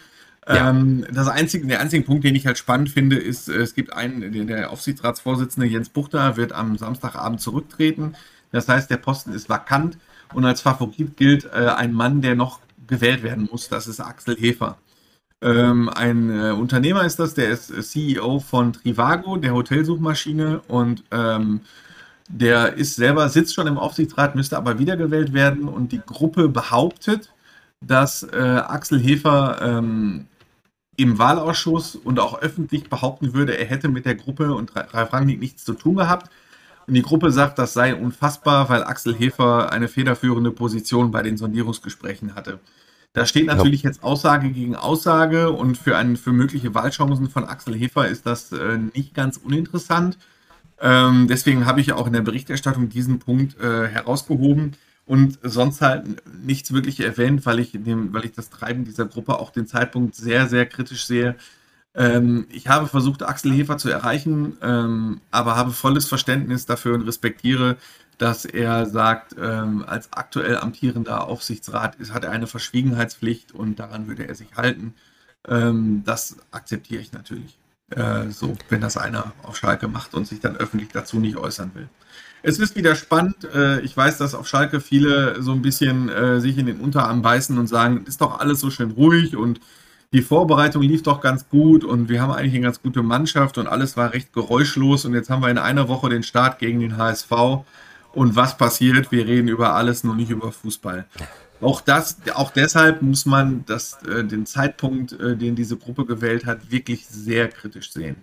Ja. 0.46 0.70
Ähm, 0.70 1.04
das 1.12 1.26
einzige, 1.26 1.66
der 1.66 1.80
einzige 1.80 2.04
Punkt, 2.04 2.22
den 2.24 2.36
ich 2.36 2.46
halt 2.46 2.56
spannend 2.56 2.90
finde, 2.90 3.16
ist, 3.16 3.48
es 3.48 3.74
gibt 3.74 3.92
einen, 3.92 4.46
der 4.46 4.70
Aufsichtsratsvorsitzende 4.70 5.66
Jens 5.66 5.88
Buchter 5.88 6.36
wird 6.36 6.52
am 6.52 6.78
Samstagabend 6.78 7.40
zurücktreten. 7.40 8.14
Das 8.52 8.68
heißt, 8.68 8.90
der 8.90 8.98
Posten 8.98 9.32
ist 9.32 9.48
vakant 9.48 9.98
und 10.34 10.44
als 10.44 10.60
Favorit 10.60 11.16
gilt 11.16 11.46
äh, 11.46 11.66
ein 11.76 11.92
Mann, 11.92 12.22
der 12.22 12.36
noch 12.36 12.60
gewählt 12.86 13.24
werden 13.24 13.48
muss. 13.50 13.68
Das 13.68 13.88
ist 13.88 13.98
Axel 13.98 14.36
Hefer. 14.36 14.78
Ähm, 15.42 15.88
ein 15.88 16.30
äh, 16.30 16.52
Unternehmer 16.52 17.04
ist 17.04 17.18
das, 17.18 17.34
der 17.34 17.50
ist 17.50 17.70
äh, 17.70 17.82
CEO 17.82 18.38
von 18.38 18.72
Trivago, 18.72 19.36
der 19.36 19.54
Hotelsuchmaschine 19.54 20.60
und 20.68 21.02
ähm, 21.10 21.62
der 22.28 22.74
ist 22.74 22.94
selber, 22.94 23.28
sitzt 23.28 23.54
schon 23.54 23.66
im 23.66 23.76
Aufsichtsrat, 23.76 24.36
müsste 24.36 24.56
aber 24.56 24.78
wiedergewählt 24.78 25.32
werden 25.32 25.68
und 25.68 25.90
die 25.90 26.00
Gruppe 26.00 26.48
behauptet, 26.48 27.32
dass 27.80 28.22
äh, 28.22 28.36
Axel 28.38 29.00
Hefer 29.00 29.58
ähm, 29.60 30.26
im 30.96 31.18
Wahlausschuss 31.18 31.96
und 31.96 32.20
auch 32.20 32.40
öffentlich 32.40 32.88
behaupten 32.88 33.34
würde, 33.34 33.58
er 33.58 33.66
hätte 33.66 33.88
mit 33.88 34.06
der 34.06 34.14
Gruppe 34.14 34.54
und 34.54 34.76
Ralf 34.76 35.12
Rangnick 35.12 35.40
nichts 35.40 35.64
zu 35.64 35.74
tun 35.74 35.96
gehabt. 35.96 36.30
Und 36.86 36.94
die 36.94 37.02
Gruppe 37.02 37.32
sagt, 37.32 37.58
das 37.58 37.72
sei 37.72 37.94
unfassbar, 37.94 38.68
weil 38.68 38.84
Axel 38.84 39.14
Hefer 39.14 39.72
eine 39.72 39.88
federführende 39.88 40.50
Position 40.50 41.10
bei 41.10 41.22
den 41.22 41.36
Sondierungsgesprächen 41.36 42.34
hatte. 42.34 42.60
Da 43.14 43.26
steht 43.26 43.46
natürlich 43.46 43.82
ja. 43.82 43.90
jetzt 43.90 44.02
Aussage 44.02 44.50
gegen 44.50 44.74
Aussage 44.74 45.50
und 45.50 45.76
für, 45.76 45.96
einen, 45.96 46.16
für 46.16 46.32
mögliche 46.32 46.74
Wahlchancen 46.74 47.28
von 47.28 47.44
Axel 47.44 47.74
Hefer 47.74 48.08
ist 48.08 48.24
das 48.24 48.52
äh, 48.52 48.78
nicht 48.94 49.14
ganz 49.14 49.36
uninteressant. 49.36 50.16
Ähm, 50.80 51.28
deswegen 51.28 51.66
habe 51.66 51.80
ich 51.80 51.92
auch 51.92 52.06
in 52.06 52.14
der 52.14 52.22
Berichterstattung 52.22 52.88
diesen 52.88 53.18
Punkt 53.18 53.60
äh, 53.60 53.86
herausgehoben 53.86 54.72
und 55.04 55.38
sonst 55.42 55.82
halt 55.82 56.04
nichts 56.44 56.72
wirklich 56.72 57.00
erwähnt, 57.00 57.44
weil 57.44 57.58
ich, 57.58 57.72
dem, 57.72 58.14
weil 58.14 58.24
ich 58.24 58.32
das 58.32 58.48
Treiben 58.48 58.84
dieser 58.84 59.04
Gruppe 59.04 59.38
auch 59.38 59.50
den 59.50 59.66
Zeitpunkt 59.66 60.14
sehr, 60.14 60.48
sehr 60.48 60.64
kritisch 60.64 61.06
sehe. 61.06 61.36
Ähm, 61.94 62.46
ich 62.50 62.68
habe 62.68 62.86
versucht, 62.86 63.22
Axel 63.22 63.52
Hefer 63.52 63.76
zu 63.76 63.90
erreichen, 63.90 64.56
ähm, 64.62 65.20
aber 65.30 65.56
habe 65.56 65.72
volles 65.72 66.06
Verständnis 66.06 66.64
dafür 66.64 66.94
und 66.94 67.02
respektiere, 67.02 67.76
dass 68.22 68.44
er 68.44 68.86
sagt, 68.86 69.34
ähm, 69.36 69.84
als 69.84 70.12
aktuell 70.12 70.56
amtierender 70.56 71.26
Aufsichtsrat 71.26 71.96
ist, 71.96 72.14
hat 72.14 72.22
er 72.22 72.30
eine 72.30 72.46
Verschwiegenheitspflicht 72.46 73.50
und 73.50 73.80
daran 73.80 74.06
würde 74.06 74.28
er 74.28 74.36
sich 74.36 74.54
halten. 74.56 74.94
Ähm, 75.48 76.04
das 76.04 76.36
akzeptiere 76.52 77.02
ich 77.02 77.12
natürlich. 77.12 77.58
Äh, 77.90 78.30
so, 78.30 78.56
wenn 78.68 78.80
das 78.80 78.96
einer 78.96 79.32
auf 79.42 79.56
Schalke 79.56 79.88
macht 79.88 80.14
und 80.14 80.28
sich 80.28 80.38
dann 80.38 80.56
öffentlich 80.56 80.90
dazu 80.92 81.18
nicht 81.18 81.36
äußern 81.36 81.72
will. 81.74 81.88
Es 82.44 82.60
ist 82.60 82.76
wieder 82.76 82.94
spannend. 82.94 83.44
Äh, 83.52 83.80
ich 83.80 83.96
weiß, 83.96 84.18
dass 84.18 84.36
auf 84.36 84.46
Schalke 84.46 84.80
viele 84.80 85.42
so 85.42 85.50
ein 85.50 85.60
bisschen 85.60 86.08
äh, 86.08 86.40
sich 86.40 86.56
in 86.58 86.66
den 86.66 86.78
Unterarm 86.78 87.22
beißen 87.22 87.58
und 87.58 87.66
sagen, 87.66 88.04
ist 88.06 88.20
doch 88.20 88.38
alles 88.38 88.60
so 88.60 88.70
schön 88.70 88.92
ruhig 88.92 89.36
und 89.36 89.58
die 90.12 90.22
Vorbereitung 90.22 90.82
lief 90.82 91.02
doch 91.02 91.20
ganz 91.20 91.48
gut 91.48 91.82
und 91.82 92.08
wir 92.08 92.22
haben 92.22 92.30
eigentlich 92.30 92.54
eine 92.54 92.62
ganz 92.62 92.82
gute 92.82 93.02
Mannschaft 93.02 93.58
und 93.58 93.66
alles 93.66 93.96
war 93.96 94.12
recht 94.12 94.32
geräuschlos 94.32 95.06
und 95.06 95.14
jetzt 95.14 95.28
haben 95.28 95.42
wir 95.42 95.50
in 95.50 95.58
einer 95.58 95.88
Woche 95.88 96.08
den 96.08 96.22
Start 96.22 96.60
gegen 96.60 96.78
den 96.78 96.96
HSV 96.98 97.64
und 98.12 98.36
was 98.36 98.56
passiert. 98.56 99.10
Wir 99.12 99.26
reden 99.26 99.48
über 99.48 99.74
alles, 99.74 100.04
nur 100.04 100.14
nicht 100.14 100.30
über 100.30 100.52
Fußball. 100.52 101.06
Auch 101.60 101.80
das, 101.80 102.16
auch 102.34 102.50
deshalb 102.50 103.02
muss 103.02 103.24
man 103.24 103.64
das, 103.66 104.02
äh, 104.02 104.24
den 104.24 104.46
Zeitpunkt, 104.46 105.12
äh, 105.12 105.36
den 105.36 105.54
diese 105.54 105.76
Gruppe 105.76 106.04
gewählt 106.04 106.44
hat, 106.44 106.70
wirklich 106.70 107.06
sehr 107.06 107.48
kritisch 107.48 107.92
sehen. 107.92 108.16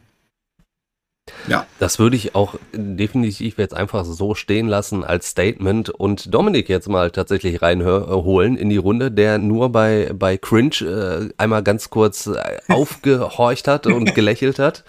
Ja. 1.48 1.66
Das 1.80 2.00
würde 2.00 2.16
ich 2.16 2.36
auch 2.36 2.56
definitiv 2.74 3.58
jetzt 3.58 3.74
einfach 3.74 4.06
so 4.06 4.36
stehen 4.36 4.68
lassen 4.68 5.04
als 5.04 5.30
Statement 5.30 5.90
und 5.90 6.34
Dominik 6.34 6.70
jetzt 6.70 6.90
mal 6.90 7.12
tatsächlich 7.12 7.62
reinholen 7.62 8.58
in 8.58 8.70
die 8.70 8.78
Runde, 8.78 9.12
der 9.12 9.38
nur 9.38 9.72
bei, 9.72 10.12
bei 10.14 10.38
Cringe 10.38 10.76
äh, 10.82 11.30
einmal 11.38 11.64
ganz 11.64 11.90
kurz 11.90 12.28
äh, 12.28 12.58
aufgehorcht 12.68 13.68
hat 13.68 13.88
und 13.88 14.14
gelächelt 14.16 14.60
hat. 14.60 14.84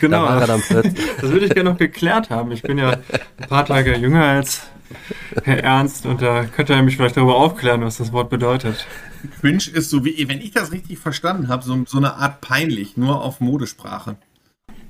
Genau. 0.00 0.26
Da 0.26 0.46
das 0.46 0.64
würde 1.22 1.46
ich 1.46 1.54
gerne 1.54 1.70
noch 1.70 1.78
geklärt 1.78 2.30
haben. 2.30 2.52
Ich 2.52 2.62
bin 2.62 2.78
ja 2.78 2.90
ein 3.38 3.48
paar 3.48 3.66
Tage 3.66 3.96
jünger 3.96 4.24
als 4.24 4.62
Herr 5.44 5.62
Ernst 5.62 6.06
und 6.06 6.22
da 6.22 6.44
könnte 6.44 6.72
er 6.72 6.82
mich 6.82 6.96
vielleicht 6.96 7.16
darüber 7.16 7.36
aufklären, 7.36 7.82
was 7.82 7.98
das 7.98 8.12
Wort 8.12 8.30
bedeutet. 8.30 8.86
Cringe 9.40 9.64
ist 9.72 9.90
so 9.90 10.04
wie, 10.04 10.28
wenn 10.28 10.40
ich 10.40 10.52
das 10.52 10.72
richtig 10.72 10.98
verstanden 10.98 11.48
habe, 11.48 11.64
so, 11.64 11.84
so 11.86 11.98
eine 11.98 12.14
Art 12.14 12.40
peinlich, 12.40 12.96
nur 12.96 13.22
auf 13.22 13.40
Modesprache. 13.40 14.16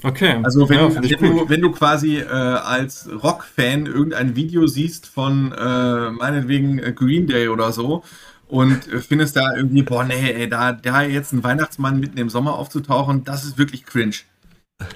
Okay. 0.07 0.39
Also 0.45 0.69
wenn, 0.69 0.79
ja, 0.79 0.95
wenn, 0.95 1.37
du, 1.37 1.49
wenn 1.49 1.61
du 1.61 1.73
quasi 1.73 2.19
äh, 2.19 2.27
als 2.29 3.09
Rock-Fan 3.11 3.87
irgendein 3.87 4.37
Video 4.37 4.69
siehst 4.69 5.09
von 5.09 5.51
äh, 5.51 6.11
meinetwegen 6.11 6.79
äh, 6.79 6.93
Green 6.93 7.27
Day 7.27 7.49
oder 7.49 7.73
so 7.73 8.05
und 8.47 8.87
äh, 8.87 9.01
findest 9.01 9.35
da 9.35 9.57
irgendwie, 9.57 9.83
boah, 9.83 10.05
nee, 10.05 10.31
ey, 10.31 10.49
da, 10.49 10.71
da 10.71 11.03
jetzt 11.03 11.33
ein 11.33 11.43
Weihnachtsmann 11.43 11.99
mitten 11.99 12.19
im 12.19 12.31
Sommer 12.31 12.55
aufzutauchen, 12.55 13.25
das 13.25 13.45
ist 13.45 13.59
wirklich 13.59 13.85
cringe. 13.85 14.15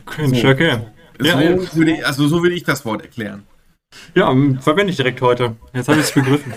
Cringe, 0.06 0.40
so. 0.40 0.48
okay. 0.48 0.78
So 1.18 1.26
ja, 1.26 1.74
würde 1.74 1.90
ich, 1.90 2.06
also 2.06 2.28
so 2.28 2.44
würde 2.44 2.54
ich 2.54 2.62
das 2.62 2.84
Wort 2.84 3.02
erklären. 3.02 3.42
Ja, 4.14 4.32
verwende 4.60 4.90
ich 4.92 4.96
direkt 4.96 5.20
heute. 5.22 5.56
Jetzt 5.72 5.88
habe 5.88 5.98
ich 5.98 6.06
es 6.06 6.12
begriffen. 6.12 6.54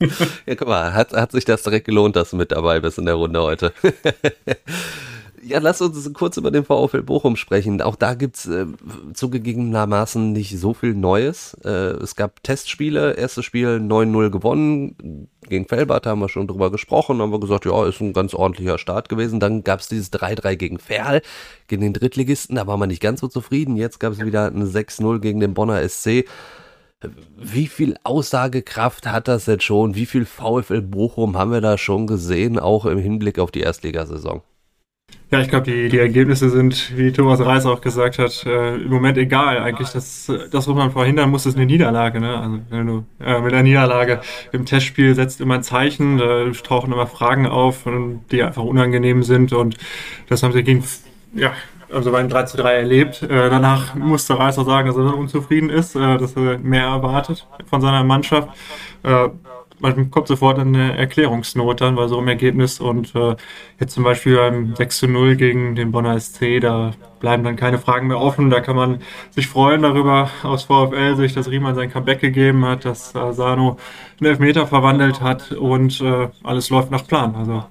ja, 0.46 0.54
guck 0.56 0.66
mal, 0.66 0.92
hat, 0.92 1.12
hat 1.12 1.30
sich 1.30 1.44
das 1.44 1.62
direkt 1.62 1.86
gelohnt, 1.86 2.16
dass 2.16 2.30
du 2.30 2.36
mit 2.36 2.50
dabei 2.50 2.80
bist 2.80 2.98
in 2.98 3.06
der 3.06 3.14
Runde 3.14 3.40
heute. 3.40 3.72
Ja, 5.44 5.58
lass 5.58 5.80
uns 5.80 6.08
kurz 6.14 6.36
über 6.36 6.52
den 6.52 6.64
VfL 6.64 7.02
Bochum 7.02 7.34
sprechen. 7.34 7.82
Auch 7.82 7.96
da 7.96 8.14
gibt's 8.14 8.46
äh, 8.46 8.66
zugegebenermaßen 9.12 10.30
nicht 10.30 10.56
so 10.56 10.72
viel 10.72 10.94
Neues. 10.94 11.54
Äh, 11.64 11.96
es 11.96 12.14
gab 12.14 12.44
Testspiele, 12.44 13.14
erstes 13.14 13.44
Spiel 13.44 13.78
9-0 13.78 14.30
gewonnen. 14.30 15.28
Gegen 15.48 15.66
Felbert 15.66 16.06
haben 16.06 16.20
wir 16.20 16.28
schon 16.28 16.46
drüber 16.46 16.70
gesprochen, 16.70 17.20
haben 17.20 17.32
wir 17.32 17.40
gesagt, 17.40 17.64
ja, 17.64 17.86
ist 17.86 18.00
ein 18.00 18.12
ganz 18.12 18.34
ordentlicher 18.34 18.78
Start 18.78 19.08
gewesen. 19.08 19.40
Dann 19.40 19.64
gab's 19.64 19.88
dieses 19.88 20.12
3-3 20.12 20.54
gegen 20.54 20.78
Ferl, 20.78 21.22
gegen 21.66 21.82
den 21.82 21.92
Drittligisten, 21.92 22.54
da 22.54 22.68
war 22.68 22.76
man 22.76 22.88
nicht 22.88 23.02
ganz 23.02 23.18
so 23.18 23.26
zufrieden. 23.26 23.76
Jetzt 23.76 23.98
gab's 23.98 24.20
wieder 24.20 24.46
ein 24.46 24.64
6-0 24.64 25.18
gegen 25.18 25.40
den 25.40 25.54
Bonner 25.54 25.86
SC. 25.88 26.24
Wie 27.36 27.66
viel 27.66 27.96
Aussagekraft 28.04 29.08
hat 29.08 29.26
das 29.26 29.46
jetzt 29.46 29.64
schon? 29.64 29.96
Wie 29.96 30.06
viel 30.06 30.24
VfL 30.24 30.82
Bochum 30.82 31.36
haben 31.36 31.50
wir 31.50 31.60
da 31.60 31.76
schon 31.78 32.06
gesehen, 32.06 32.60
auch 32.60 32.86
im 32.86 32.98
Hinblick 32.98 33.40
auf 33.40 33.50
die 33.50 33.62
Erstligasaison? 33.62 34.42
Ja, 35.32 35.40
ich 35.40 35.48
glaube, 35.48 35.64
die, 35.64 35.88
die 35.88 35.98
Ergebnisse 35.98 36.50
sind, 36.50 36.94
wie 36.94 37.10
Thomas 37.10 37.40
Reis 37.40 37.64
auch 37.64 37.80
gesagt 37.80 38.18
hat, 38.18 38.44
äh, 38.44 38.74
im 38.74 38.90
Moment 38.90 39.16
egal. 39.16 39.60
Eigentlich 39.60 39.88
das, 39.88 40.26
das, 40.26 40.68
was 40.68 40.74
man 40.74 40.92
verhindern 40.92 41.30
muss, 41.30 41.46
ist 41.46 41.56
eine 41.56 41.64
Niederlage. 41.64 42.20
Ne? 42.20 42.36
Also 42.38 42.58
wenn 42.68 42.86
du 42.86 43.04
äh, 43.18 43.40
mit 43.40 43.54
einer 43.54 43.62
Niederlage 43.62 44.20
im 44.52 44.66
Testspiel 44.66 45.14
setzt 45.14 45.40
immer 45.40 45.54
ein 45.54 45.62
Zeichen, 45.62 46.18
da 46.18 46.44
tauchen 46.62 46.92
immer 46.92 47.06
Fragen 47.06 47.46
auf, 47.46 47.88
die 48.30 48.42
einfach 48.42 48.62
unangenehm 48.62 49.22
sind 49.22 49.54
und 49.54 49.78
das 50.28 50.42
haben 50.42 50.52
sie 50.52 50.62
gegen, 50.62 50.84
ja, 51.32 51.52
also 51.90 52.12
bei 52.12 52.22
3 52.22 52.42
zu 52.42 52.58
3 52.58 52.74
erlebt. 52.74 53.22
Äh, 53.22 53.48
danach 53.48 53.94
musste 53.94 54.38
Reis 54.38 54.58
auch 54.58 54.66
sagen, 54.66 54.86
dass 54.86 54.98
er 54.98 55.16
unzufrieden 55.16 55.70
ist, 55.70 55.96
äh, 55.96 56.18
dass 56.18 56.36
er 56.36 56.58
mehr 56.58 56.84
erwartet 56.84 57.46
von 57.70 57.80
seiner 57.80 58.04
Mannschaft. 58.04 58.50
Man 59.82 60.10
kommt 60.12 60.28
sofort 60.28 60.58
in 60.58 60.74
eine 60.74 60.96
Erklärungsnot 60.96 61.80
dann 61.80 61.96
bei 61.96 62.06
so 62.06 62.18
einem 62.18 62.28
Ergebnis 62.28 62.80
und 62.80 63.14
äh, 63.16 63.34
jetzt 63.80 63.94
zum 63.94 64.04
Beispiel 64.04 64.36
beim 64.36 64.76
6 64.76 64.98
zu 64.98 65.08
0 65.08 65.36
gegen 65.36 65.74
den 65.74 65.90
Bonner 65.90 66.18
SC, 66.18 66.60
da 66.60 66.92
bleiben 67.18 67.42
dann 67.42 67.56
keine 67.56 67.78
Fragen 67.78 68.06
mehr 68.06 68.20
offen, 68.20 68.48
da 68.48 68.60
kann 68.60 68.76
man 68.76 69.00
sich 69.30 69.48
freuen 69.48 69.82
darüber. 69.82 70.30
Aus 70.44 70.64
VfL 70.64 71.16
sich, 71.16 71.34
dass 71.34 71.50
Riemann 71.50 71.74
sein 71.74 71.90
Comeback 71.90 72.20
gegeben 72.20 72.64
hat, 72.64 72.84
dass 72.84 73.14
äh, 73.14 73.32
Sano 73.32 73.76
einen 74.20 74.30
Elfmeter 74.30 74.68
verwandelt 74.68 75.20
hat 75.20 75.50
und 75.52 76.00
äh, 76.00 76.28
alles 76.44 76.70
läuft 76.70 76.90
nach 76.92 77.06
Plan, 77.06 77.34
also 77.34 77.64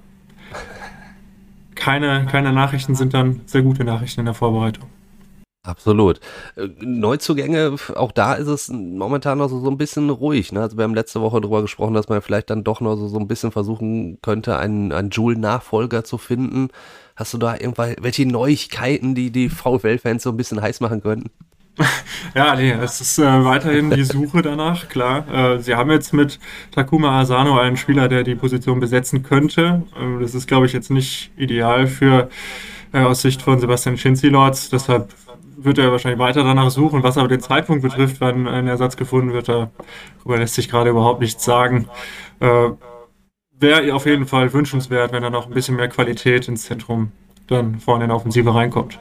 keine, 1.74 2.26
keine 2.30 2.52
Nachrichten 2.52 2.94
sind 2.94 3.12
dann 3.12 3.40
sehr 3.46 3.62
gute 3.62 3.82
Nachrichten 3.82 4.20
in 4.20 4.26
der 4.26 4.34
Vorbereitung. 4.34 4.84
Absolut. 5.64 6.18
Äh, 6.56 6.68
Neuzugänge, 6.80 7.76
auch 7.94 8.10
da 8.10 8.34
ist 8.34 8.48
es 8.48 8.68
momentan 8.68 9.38
noch 9.38 9.48
so, 9.48 9.60
so 9.60 9.70
ein 9.70 9.78
bisschen 9.78 10.10
ruhig. 10.10 10.50
Ne? 10.50 10.60
Also 10.60 10.76
wir 10.76 10.82
haben 10.82 10.94
letzte 10.94 11.20
Woche 11.20 11.40
darüber 11.40 11.62
gesprochen, 11.62 11.94
dass 11.94 12.08
man 12.08 12.20
vielleicht 12.20 12.50
dann 12.50 12.64
doch 12.64 12.80
noch 12.80 12.96
so, 12.96 13.06
so 13.06 13.18
ein 13.18 13.28
bisschen 13.28 13.52
versuchen 13.52 14.18
könnte, 14.22 14.56
einen, 14.58 14.90
einen 14.90 15.10
Joule-Nachfolger 15.10 16.02
zu 16.02 16.18
finden. 16.18 16.68
Hast 17.14 17.32
du 17.32 17.38
da 17.38 17.54
irgendwelche 17.54 18.26
Neuigkeiten, 18.26 19.14
die 19.14 19.30
die 19.30 19.48
VfL-Fans 19.48 20.24
so 20.24 20.30
ein 20.30 20.36
bisschen 20.36 20.60
heiß 20.60 20.80
machen 20.80 21.00
könnten? 21.02 21.30
Ja, 22.34 22.54
nee, 22.54 22.70
es 22.70 23.00
ist 23.00 23.18
äh, 23.18 23.44
weiterhin 23.44 23.90
die 23.90 24.04
Suche 24.04 24.40
danach, 24.40 24.88
klar. 24.88 25.26
Äh, 25.28 25.58
sie 25.60 25.74
haben 25.74 25.90
jetzt 25.90 26.14
mit 26.14 26.38
Takuma 26.70 27.20
Asano 27.20 27.58
einen 27.58 27.76
Spieler, 27.76 28.08
der 28.08 28.22
die 28.22 28.34
Position 28.34 28.80
besetzen 28.80 29.22
könnte. 29.22 29.82
Äh, 29.94 30.20
das 30.20 30.34
ist, 30.34 30.46
glaube 30.46 30.64
ich, 30.64 30.72
jetzt 30.72 30.90
nicht 30.90 31.30
ideal 31.36 31.86
für 31.86 32.30
äh, 32.92 33.00
aus 33.00 33.22
Sicht 33.22 33.42
von 33.42 33.58
Sebastian 33.58 33.98
Schinzilords. 33.98 34.70
Deshalb 34.70 35.12
wird 35.56 35.78
er 35.78 35.92
wahrscheinlich 35.92 36.18
weiter 36.18 36.44
danach 36.44 36.70
suchen. 36.70 37.02
Was 37.02 37.18
aber 37.18 37.28
den 37.28 37.40
Zeitpunkt 37.40 37.82
betrifft, 37.82 38.20
wann 38.20 38.46
ein 38.46 38.66
Ersatz 38.66 38.96
gefunden 38.96 39.32
wird, 39.32 39.48
da 39.48 39.70
lässt 40.24 40.54
sich 40.54 40.68
gerade 40.68 40.90
überhaupt 40.90 41.20
nichts 41.20 41.44
sagen. 41.44 41.88
Äh, 42.40 42.70
Wäre 43.58 43.94
auf 43.94 44.06
jeden 44.06 44.26
Fall 44.26 44.52
wünschenswert, 44.52 45.12
wenn 45.12 45.22
da 45.22 45.30
noch 45.30 45.46
ein 45.46 45.52
bisschen 45.52 45.76
mehr 45.76 45.88
Qualität 45.88 46.48
ins 46.48 46.64
Zentrum 46.64 47.12
dann 47.46 47.78
vorne 47.78 48.04
in 48.04 48.08
der 48.08 48.16
Offensive 48.16 48.52
reinkommt. 48.52 48.98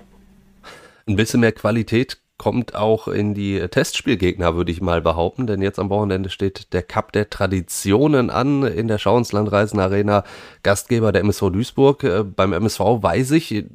Ein 1.07 1.15
bisschen 1.15 1.39
mehr 1.39 1.51
Qualität 1.51 2.19
kommt 2.37 2.73
auch 2.73 3.07
in 3.07 3.33
die 3.35 3.59
Testspielgegner, 3.59 4.55
würde 4.55 4.71
ich 4.71 4.81
mal 4.81 5.01
behaupten, 5.01 5.45
denn 5.45 5.61
jetzt 5.61 5.77
am 5.77 5.89
Wochenende 5.89 6.29
steht 6.29 6.73
der 6.73 6.81
Cup 6.81 7.11
der 7.11 7.29
Traditionen 7.29 8.31
an 8.31 8.63
in 8.63 8.87
der 8.87 8.97
Schauenslandreisen 8.97 9.79
Arena, 9.79 10.23
Gastgeber 10.63 11.11
der 11.11 11.21
MSV 11.21 11.51
Duisburg. 11.51 12.03
Äh, 12.03 12.23
beim 12.23 12.53
MSV 12.53 12.79
weiß 12.79 13.31
ich, 13.31 13.65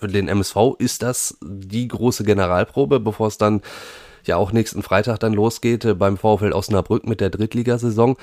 für 0.00 0.08
den 0.08 0.28
MSV 0.28 0.56
ist 0.78 1.02
das 1.02 1.36
die 1.42 1.88
große 1.88 2.24
Generalprobe, 2.24 3.00
bevor 3.00 3.28
es 3.28 3.38
dann 3.38 3.60
ja 4.24 4.36
auch 4.36 4.52
nächsten 4.52 4.82
Freitag 4.82 5.18
dann 5.20 5.32
losgeht 5.32 5.84
äh, 5.84 5.94
beim 5.94 6.16
VfL 6.16 6.52
Osnabrück 6.52 7.06
mit 7.06 7.20
der 7.20 7.30
Drittligasaison. 7.30 8.16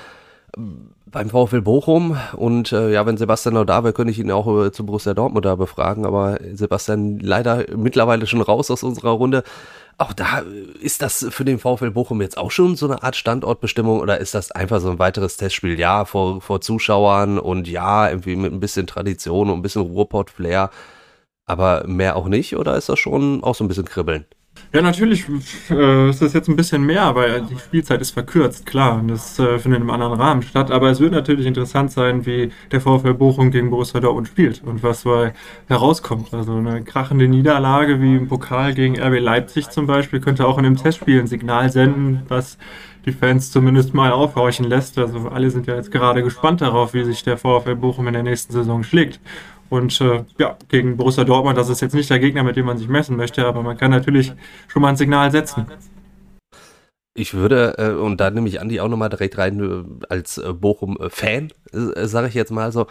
Beim 1.06 1.28
VfL 1.28 1.60
Bochum 1.60 2.16
und 2.34 2.72
äh, 2.72 2.90
ja, 2.90 3.04
wenn 3.06 3.18
Sebastian 3.18 3.54
noch 3.54 3.66
da 3.66 3.84
wäre, 3.84 3.92
könnte 3.92 4.10
ich 4.10 4.18
ihn 4.18 4.30
auch 4.30 4.64
äh, 4.64 4.72
zu 4.72 4.84
Borussia 4.84 5.14
Dortmund 5.14 5.44
da 5.44 5.56
befragen, 5.56 6.06
aber 6.06 6.38
Sebastian 6.54 7.18
leider 7.18 7.66
mittlerweile 7.76 8.26
schon 8.26 8.40
raus 8.40 8.70
aus 8.70 8.82
unserer 8.82 9.10
Runde. 9.10 9.42
Auch 9.98 10.12
da 10.12 10.40
äh, 10.40 10.44
ist 10.80 11.02
das 11.02 11.26
für 11.30 11.44
den 11.44 11.58
VfL 11.58 11.90
Bochum 11.90 12.22
jetzt 12.22 12.38
auch 12.38 12.50
schon 12.50 12.76
so 12.76 12.86
eine 12.86 13.02
Art 13.02 13.16
Standortbestimmung 13.16 14.00
oder 14.00 14.18
ist 14.18 14.34
das 14.34 14.50
einfach 14.50 14.80
so 14.80 14.90
ein 14.90 14.98
weiteres 14.98 15.36
Testspiel? 15.36 15.78
Ja, 15.78 16.04
vor, 16.04 16.40
vor 16.40 16.60
Zuschauern 16.60 17.38
und 17.38 17.68
ja, 17.68 18.08
irgendwie 18.08 18.36
mit 18.36 18.52
ein 18.52 18.60
bisschen 18.60 18.86
Tradition 18.86 19.50
und 19.50 19.58
ein 19.58 19.62
bisschen 19.62 19.82
Ruhrpott-Flair. 19.82 20.70
Aber 21.48 21.84
mehr 21.86 22.14
auch 22.16 22.28
nicht 22.28 22.56
oder 22.56 22.76
ist 22.76 22.88
das 22.88 22.98
schon 22.98 23.42
auch 23.42 23.54
so 23.54 23.64
ein 23.64 23.68
bisschen 23.68 23.86
kribbeln? 23.86 24.26
Ja, 24.72 24.82
natürlich 24.82 25.24
äh, 25.70 26.10
ist 26.10 26.20
das 26.20 26.34
jetzt 26.34 26.48
ein 26.48 26.56
bisschen 26.56 26.84
mehr, 26.84 27.02
aber 27.02 27.40
die 27.40 27.58
Spielzeit 27.58 28.02
ist 28.02 28.10
verkürzt, 28.10 28.66
klar. 28.66 28.98
Und 28.98 29.08
das 29.08 29.38
äh, 29.38 29.58
findet 29.58 29.80
in 29.80 29.88
einem 29.88 29.90
anderen 29.90 30.20
Rahmen 30.20 30.42
statt. 30.42 30.70
Aber 30.70 30.90
es 30.90 31.00
wird 31.00 31.12
natürlich 31.12 31.46
interessant 31.46 31.90
sein, 31.90 32.26
wie 32.26 32.50
der 32.70 32.82
VfL 32.82 33.14
Bochum 33.14 33.50
gegen 33.50 33.70
Borussia 33.70 33.98
Dortmund 33.98 34.28
spielt 34.28 34.62
und 34.62 34.82
was 34.82 35.04
dabei 35.04 35.32
herauskommt. 35.68 36.34
Also 36.34 36.52
eine 36.52 36.84
krachende 36.84 37.28
Niederlage 37.28 38.02
wie 38.02 38.16
im 38.16 38.28
Pokal 38.28 38.74
gegen 38.74 39.00
RB 39.00 39.20
Leipzig 39.20 39.70
zum 39.70 39.86
Beispiel 39.86 40.20
könnte 40.20 40.46
auch 40.46 40.58
in 40.58 40.66
einem 40.66 40.76
Testspiel 40.76 41.18
ein 41.18 41.26
Signal 41.26 41.70
senden, 41.70 42.22
was 42.28 42.58
die 43.06 43.12
Fans 43.12 43.50
zumindest 43.50 43.94
mal 43.94 44.12
aufhorchen 44.12 44.66
lässt. 44.66 44.98
Also 44.98 45.28
alle 45.28 45.50
sind 45.50 45.66
ja 45.66 45.76
jetzt 45.76 45.90
gerade 45.90 46.22
gespannt 46.22 46.60
darauf, 46.60 46.92
wie 46.92 47.04
sich 47.04 47.22
der 47.22 47.38
VfL 47.38 47.74
Bochum 47.74 48.06
in 48.06 48.12
der 48.12 48.22
nächsten 48.22 48.52
Saison 48.52 48.82
schlägt. 48.82 49.18
Und 49.70 50.00
äh, 50.00 50.24
ja, 50.38 50.56
gegen 50.68 50.96
Borussia 50.96 51.24
Dortmund, 51.24 51.58
das 51.58 51.68
ist 51.68 51.80
jetzt 51.80 51.94
nicht 51.94 52.08
der 52.08 52.18
Gegner, 52.18 52.42
mit 52.42 52.56
dem 52.56 52.66
man 52.66 52.78
sich 52.78 52.88
messen 52.88 53.16
möchte, 53.16 53.44
aber 53.46 53.62
man 53.62 53.76
kann 53.76 53.90
natürlich 53.90 54.32
schon 54.66 54.82
mal 54.82 54.88
ein 54.88 54.96
Signal 54.96 55.30
setzen. 55.30 55.66
Ich 57.14 57.34
würde, 57.34 57.74
äh, 57.78 58.00
und 58.00 58.20
da 58.20 58.30
nehme 58.30 58.48
ich 58.48 58.60
Andi 58.60 58.80
auch 58.80 58.88
nochmal 58.88 59.08
direkt 59.08 59.38
rein, 59.38 59.60
äh, 59.60 60.04
als 60.08 60.38
äh, 60.38 60.52
Bochum-Fan, 60.52 61.52
äh, 61.72 62.06
sage 62.06 62.28
ich 62.28 62.34
jetzt 62.34 62.52
mal 62.52 62.72
so, 62.72 62.86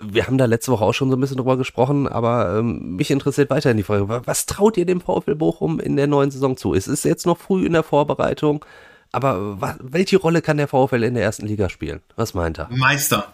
wir 0.00 0.26
haben 0.26 0.38
da 0.38 0.46
letzte 0.46 0.72
Woche 0.72 0.84
auch 0.84 0.94
schon 0.94 1.10
so 1.10 1.16
ein 1.16 1.20
bisschen 1.20 1.36
drüber 1.36 1.56
gesprochen, 1.56 2.06
aber 2.08 2.58
ähm, 2.58 2.96
mich 2.96 3.10
interessiert 3.10 3.50
weiterhin 3.50 3.76
die 3.76 3.82
Frage, 3.82 4.22
was 4.24 4.46
traut 4.46 4.76
ihr 4.76 4.86
dem 4.86 5.00
VfL 5.00 5.34
Bochum 5.34 5.80
in 5.80 5.96
der 5.96 6.06
neuen 6.06 6.30
Saison 6.30 6.56
zu? 6.56 6.74
Es 6.74 6.88
ist 6.88 7.04
jetzt 7.04 7.26
noch 7.26 7.38
früh 7.38 7.66
in 7.66 7.72
der 7.72 7.82
Vorbereitung, 7.82 8.64
aber 9.12 9.60
was, 9.60 9.76
welche 9.80 10.18
Rolle 10.18 10.42
kann 10.42 10.56
der 10.56 10.68
VfL 10.68 11.02
in 11.02 11.14
der 11.14 11.24
ersten 11.24 11.46
Liga 11.46 11.68
spielen? 11.68 12.00
Was 12.16 12.34
meint 12.34 12.58
er? 12.58 12.68
Meister. 12.70 13.32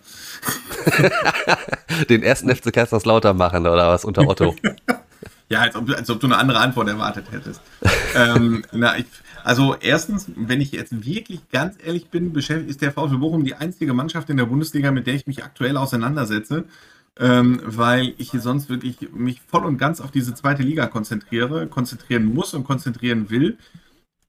Den 2.09 2.23
ersten 2.23 2.55
FC 2.55 2.73
Kaiserslautern 2.73 3.37
machen 3.37 3.67
oder 3.67 3.89
was 3.89 4.05
unter 4.05 4.27
Otto? 4.27 4.55
ja, 5.49 5.61
als 5.61 5.77
ob, 5.77 5.91
als 5.91 6.09
ob, 6.09 6.21
du 6.21 6.27
eine 6.27 6.39
andere 6.39 6.59
Antwort 6.59 6.89
erwartet 6.89 7.27
hättest. 7.31 7.61
ähm, 8.15 8.65
na, 8.73 8.99
ich, 8.99 9.07
also 9.45 9.77
erstens, 9.79 10.27
wenn 10.35 10.61
ich 10.61 10.73
jetzt 10.73 11.05
wirklich 11.07 11.49
ganz 11.51 11.77
ehrlich 11.85 12.09
bin, 12.09 12.35
ist 12.35 12.81
der 12.81 12.93
VfL 12.93 13.19
Bochum 13.19 13.45
die 13.45 13.55
einzige 13.55 13.93
Mannschaft 13.93 14.31
in 14.31 14.39
der 14.39 14.47
Bundesliga, 14.47 14.91
mit 14.91 15.07
der 15.07 15.15
ich 15.15 15.27
mich 15.27 15.45
aktuell 15.45 15.77
auseinandersetze. 15.77 16.65
ähm, 17.19 17.61
weil 17.65 18.15
ich 18.19 18.31
sonst 18.31 18.69
wirklich 18.69 19.13
mich 19.13 19.41
voll 19.41 19.65
und 19.65 19.79
ganz 19.79 20.01
auf 20.01 20.11
diese 20.11 20.35
zweite 20.35 20.63
Liga 20.63 20.87
konzentriere, 20.87 21.67
konzentrieren 21.67 22.27
muss 22.27 22.53
und 22.53 22.65
konzentrieren 22.65 23.31
will. 23.31 23.57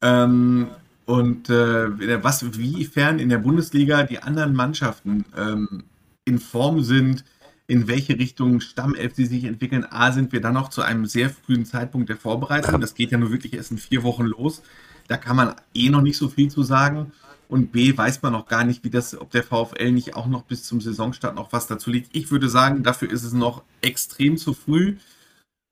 Ähm, 0.01 0.67
und 1.07 1.49
äh, 1.49 2.21
was, 2.21 2.57
wiefern 2.57 3.17
in 3.19 3.29
der 3.29 3.37
Bundesliga 3.37 4.03
die 4.03 4.21
anderen 4.21 4.53
Mannschaften 4.53 5.23
ähm, 5.37 5.85
in 6.25 6.37
Form 6.37 6.83
sind, 6.83 7.23
in 7.65 7.87
welche 7.87 8.19
Richtung 8.19 8.59
Stammelf 8.59 9.15
sie 9.15 9.25
sich 9.25 9.45
entwickeln. 9.45 9.85
A, 9.89 10.11
sind 10.11 10.33
wir 10.33 10.41
dann 10.41 10.55
noch 10.55 10.69
zu 10.69 10.81
einem 10.81 11.05
sehr 11.05 11.29
frühen 11.29 11.65
Zeitpunkt 11.65 12.09
der 12.09 12.17
Vorbereitung. 12.17 12.81
Das 12.81 12.93
geht 12.93 13.11
ja 13.11 13.17
nur 13.17 13.31
wirklich 13.31 13.53
erst 13.53 13.71
in 13.71 13.77
vier 13.77 14.03
Wochen 14.03 14.25
los. 14.25 14.61
Da 15.07 15.15
kann 15.15 15.37
man 15.37 15.55
eh 15.73 15.89
noch 15.89 16.01
nicht 16.01 16.17
so 16.17 16.27
viel 16.27 16.51
zu 16.51 16.61
sagen. 16.63 17.13
Und 17.47 17.71
B, 17.71 17.97
weiß 17.97 18.21
man 18.21 18.33
noch 18.33 18.45
gar 18.45 18.65
nicht, 18.65 18.83
wie 18.83 18.89
das, 18.89 19.17
ob 19.17 19.31
der 19.31 19.43
VfL 19.43 19.93
nicht 19.93 20.13
auch 20.17 20.27
noch 20.27 20.43
bis 20.43 20.65
zum 20.65 20.81
Saisonstart 20.81 21.35
noch 21.35 21.53
was 21.53 21.67
dazu 21.67 21.89
liegt. 21.89 22.13
Ich 22.13 22.31
würde 22.31 22.49
sagen, 22.49 22.83
dafür 22.83 23.09
ist 23.09 23.23
es 23.23 23.31
noch 23.31 23.63
extrem 23.81 24.35
zu 24.35 24.53
früh. 24.53 24.97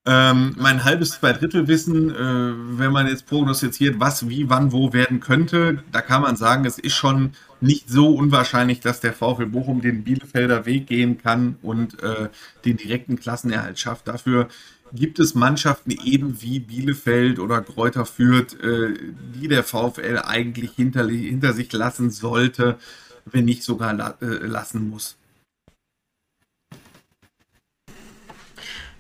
Ähm, 0.08 0.54
mein 0.60 0.84
halbes 0.84 1.12
Zweidrittelwissen, 1.12 2.12
äh, 2.12 2.78
wenn 2.80 2.92
man 2.92 3.08
jetzt 3.08 3.26
prognostiziert, 3.26 4.00
was, 4.00 4.30
wie, 4.30 4.48
wann, 4.50 4.72
wo 4.72 4.94
werden 4.94 5.20
könnte, 5.20 5.84
da 5.92 6.02
kann 6.02 6.22
man 6.22 6.36
sagen, 6.36 6.66
es 6.66 6.78
ist 6.78 6.94
schon 6.94 7.32
nicht 7.60 7.90
so 7.90 8.16
unwahrscheinlich, 8.16 8.80
dass 8.82 9.00
der 9.00 9.14
VfL 9.14 9.48
Bochum 9.48 9.82
den 9.82 10.04
Bielefelder 10.04 10.68
Weg 10.68 10.86
gehen 10.86 11.18
kann 11.18 11.58
und 11.64 12.04
äh, 12.04 12.30
den 12.66 12.78
direkten 12.78 13.20
Klassenerhalt 13.20 13.80
schafft. 13.80 14.08
Dafür 14.08 14.48
gibt 14.94 15.18
es 15.18 15.34
Mannschaften 15.34 15.92
eben 15.92 16.40
wie 16.40 16.60
Bielefeld 16.60 17.40
oder 17.40 17.62
Kräuter 17.62 18.06
Fürth, 18.06 18.60
äh, 18.62 18.94
die 19.34 19.48
der 19.48 19.64
VfL 19.64 20.22
eigentlich 20.24 20.72
hinter, 20.76 21.08
hinter 21.08 21.54
sich 21.54 21.74
lassen 21.74 22.12
sollte, 22.12 22.78
wenn 23.26 23.46
nicht 23.46 23.64
sogar 23.64 23.94
la 23.94 24.16
äh, 24.22 24.46
lassen 24.46 24.88
muss. 24.88 25.18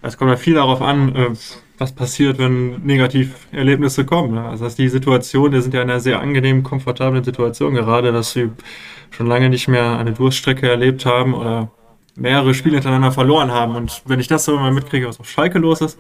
Es 0.06 0.18
kommt 0.18 0.32
ja 0.32 0.38
viel 0.38 0.56
darauf 0.56 0.82
an, 0.82 1.16
äh, 1.16 1.30
was 1.78 1.92
passiert, 1.92 2.38
wenn 2.38 2.82
Negativerlebnisse 2.84 4.06
kommen. 4.06 4.36
Ne? 4.36 4.44
Also 4.44 4.64
dass 4.66 4.76
die 4.76 4.90
Situation, 4.90 5.52
wir 5.52 5.62
sind 5.62 5.74
ja 5.74 5.82
in 5.82 5.90
einer 5.90 6.00
sehr 6.00 6.20
angenehmen, 6.20 6.64
komfortablen 6.64 7.24
Situation 7.24 7.74
gerade, 7.74 8.12
dass 8.12 8.32
sie 8.32 8.50
schon 9.12 9.28
lange 9.28 9.50
nicht 9.50 9.68
mehr 9.68 9.98
eine 9.98 10.14
Durststrecke 10.14 10.70
erlebt 10.70 11.06
haben 11.06 11.34
oder 11.34 11.72
mehrere 12.16 12.54
Spiele 12.54 12.76
hintereinander 12.76 13.12
verloren 13.12 13.52
haben. 13.52 13.76
Und 13.76 14.04
wenn 14.06 14.20
ich 14.20 14.28
das 14.28 14.46
so 14.46 14.56
mal 14.56 14.72
mitkriege, 14.72 15.08
was 15.08 15.20
auf 15.20 15.30
Schalke 15.30 15.60
los 15.60 15.82
ist, 15.82 16.00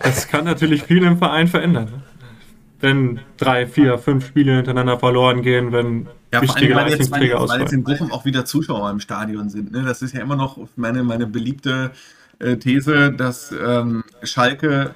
das 0.00 0.28
kann 0.28 0.44
natürlich 0.44 0.82
viel 0.82 1.04
im 1.04 1.18
Verein 1.18 1.48
verändern. 1.48 1.86
Ne? 1.86 2.02
Wenn 2.80 3.20
drei, 3.36 3.66
vier, 3.66 3.98
fünf 3.98 4.26
Spiele 4.26 4.56
hintereinander 4.56 4.98
verloren 4.98 5.42
gehen, 5.42 5.72
wenn 5.72 6.08
ja, 6.32 6.42
wichtige 6.42 6.76
allem, 6.76 6.84
weil 6.84 6.90
Leistungsträger 6.90 7.24
jetzt, 7.26 7.34
ausfallen. 7.34 7.60
Weil 7.60 7.66
jetzt 7.66 7.72
in 7.72 7.84
Bochum 7.84 8.12
auch 8.12 8.24
wieder 8.24 8.44
Zuschauer 8.44 8.90
im 8.90 9.00
Stadion 9.00 9.48
sind. 9.48 9.72
Ne? 9.72 9.82
Das 9.84 10.02
ist 10.02 10.14
ja 10.14 10.20
immer 10.20 10.36
noch 10.36 10.58
meine, 10.76 11.02
meine 11.02 11.26
beliebte 11.26 11.92
äh, 12.38 12.56
These, 12.56 13.12
dass 13.12 13.52
ähm, 13.52 14.04
Schalke 14.22 14.94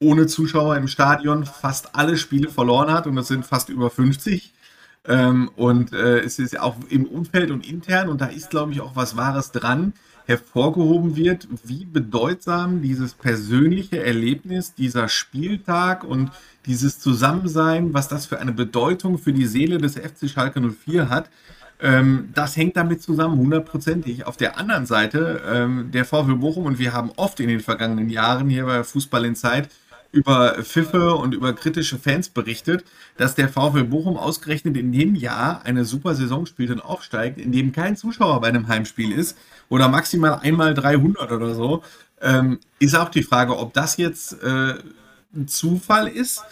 ohne 0.00 0.26
Zuschauer 0.26 0.76
im 0.76 0.88
Stadion 0.88 1.44
fast 1.44 1.94
alle 1.94 2.16
Spiele 2.16 2.48
verloren 2.48 2.92
hat 2.92 3.06
und 3.06 3.16
das 3.16 3.28
sind 3.28 3.44
fast 3.44 3.68
über 3.68 3.90
50. 3.90 4.52
Ähm, 5.06 5.50
und 5.56 5.92
äh, 5.92 6.20
es 6.20 6.38
ist 6.38 6.58
auch 6.58 6.76
im 6.90 7.06
Umfeld 7.06 7.50
und 7.50 7.68
intern, 7.68 8.08
und 8.08 8.20
da 8.20 8.26
ist, 8.26 8.50
glaube 8.50 8.72
ich, 8.72 8.80
auch 8.80 8.94
was 8.94 9.16
Wahres 9.16 9.52
dran, 9.52 9.94
hervorgehoben 10.26 11.16
wird, 11.16 11.48
wie 11.64 11.86
bedeutsam 11.86 12.82
dieses 12.82 13.14
persönliche 13.14 14.04
Erlebnis, 14.04 14.74
dieser 14.74 15.08
Spieltag 15.08 16.04
und 16.04 16.30
dieses 16.66 16.98
Zusammensein, 16.98 17.94
was 17.94 18.08
das 18.08 18.26
für 18.26 18.38
eine 18.38 18.52
Bedeutung 18.52 19.16
für 19.16 19.32
die 19.32 19.46
Seele 19.46 19.78
des 19.78 19.94
FC 19.94 20.28
Schalke 20.28 20.60
04 20.60 21.08
hat. 21.08 21.30
Ähm, 21.80 22.30
das 22.34 22.56
hängt 22.56 22.76
damit 22.76 23.02
zusammen, 23.02 23.38
hundertprozentig. 23.38 24.26
Auf 24.26 24.36
der 24.36 24.58
anderen 24.58 24.86
Seite, 24.86 25.42
ähm, 25.46 25.90
der 25.92 26.04
VfL 26.04 26.34
Bochum, 26.34 26.66
und 26.66 26.78
wir 26.78 26.92
haben 26.92 27.12
oft 27.16 27.38
in 27.40 27.48
den 27.48 27.60
vergangenen 27.60 28.10
Jahren 28.10 28.48
hier 28.48 28.66
bei 28.66 28.82
Fußball 28.82 29.24
in 29.24 29.36
Zeit 29.36 29.68
über 30.10 30.62
Pfiffe 30.62 31.14
und 31.14 31.34
über 31.34 31.52
kritische 31.52 31.98
Fans 31.98 32.30
berichtet, 32.30 32.84
dass 33.16 33.34
der 33.34 33.48
VfL 33.48 33.84
Bochum 33.84 34.16
ausgerechnet 34.16 34.76
in 34.76 34.90
dem 34.90 35.14
Jahr 35.14 35.62
eine 35.64 35.84
super 35.84 36.14
Saison 36.14 36.46
spielt 36.46 36.70
und 36.70 36.80
aufsteigt, 36.80 37.38
in 37.38 37.52
dem 37.52 37.72
kein 37.72 37.96
Zuschauer 37.96 38.40
bei 38.40 38.48
einem 38.48 38.68
Heimspiel 38.68 39.12
ist 39.12 39.36
oder 39.68 39.88
maximal 39.88 40.40
einmal 40.42 40.74
300 40.74 41.30
oder 41.30 41.54
so, 41.54 41.82
ähm, 42.22 42.58
ist 42.78 42.96
auch 42.96 43.10
die 43.10 43.22
Frage, 43.22 43.56
ob 43.56 43.74
das 43.74 43.98
jetzt 43.98 44.42
äh, 44.42 44.74
ein 45.34 45.46
Zufall 45.46 46.08
ist. 46.08 46.42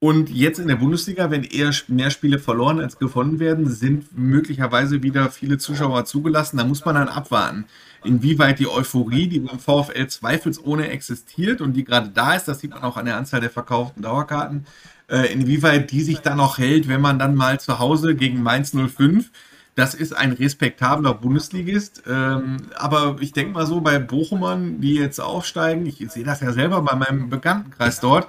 Und 0.00 0.30
jetzt 0.30 0.58
in 0.58 0.66
der 0.66 0.76
Bundesliga, 0.76 1.30
wenn 1.30 1.44
eher 1.44 1.72
mehr 1.88 2.10
Spiele 2.10 2.38
verloren 2.38 2.80
als 2.80 2.98
gewonnen 2.98 3.38
werden, 3.38 3.70
sind 3.70 4.16
möglicherweise 4.16 5.02
wieder 5.02 5.30
viele 5.30 5.58
Zuschauer 5.58 6.06
zugelassen. 6.06 6.56
Da 6.56 6.64
muss 6.64 6.84
man 6.84 6.94
dann 6.94 7.08
abwarten 7.08 7.66
inwieweit 8.02 8.58
die 8.58 8.66
Euphorie, 8.66 9.28
die 9.28 9.40
beim 9.40 9.58
VfL 9.58 10.06
zweifelsohne 10.06 10.88
existiert 10.88 11.60
und 11.60 11.74
die 11.74 11.84
gerade 11.84 12.08
da 12.08 12.34
ist, 12.34 12.48
das 12.48 12.60
sieht 12.60 12.70
man 12.70 12.82
auch 12.82 12.96
an 12.96 13.04
der 13.04 13.16
Anzahl 13.16 13.40
der 13.40 13.50
verkauften 13.50 14.02
Dauerkarten, 14.02 14.66
äh, 15.08 15.32
inwieweit 15.32 15.90
die 15.90 16.02
sich 16.02 16.20
dann 16.20 16.38
noch 16.38 16.58
hält, 16.58 16.88
wenn 16.88 17.00
man 17.00 17.18
dann 17.18 17.34
mal 17.34 17.60
zu 17.60 17.78
Hause 17.78 18.14
gegen 18.14 18.42
Mainz 18.42 18.72
05 18.74 19.30
das 19.76 19.94
ist 19.94 20.14
ein 20.14 20.32
respektabler 20.32 21.14
Bundesligist. 21.14 22.02
Ähm, 22.06 22.58
aber 22.76 23.16
ich 23.20 23.32
denke 23.32 23.52
mal 23.52 23.66
so, 23.66 23.80
bei 23.80 23.98
Bochumern, 23.98 24.80
die 24.80 24.96
jetzt 24.96 25.20
aufsteigen, 25.20 25.86
ich 25.86 26.04
sehe 26.10 26.24
das 26.24 26.40
ja 26.40 26.52
selber 26.52 26.82
bei 26.82 26.96
meinem 26.96 27.30
Bekanntenkreis 27.30 28.00
dort, 28.00 28.26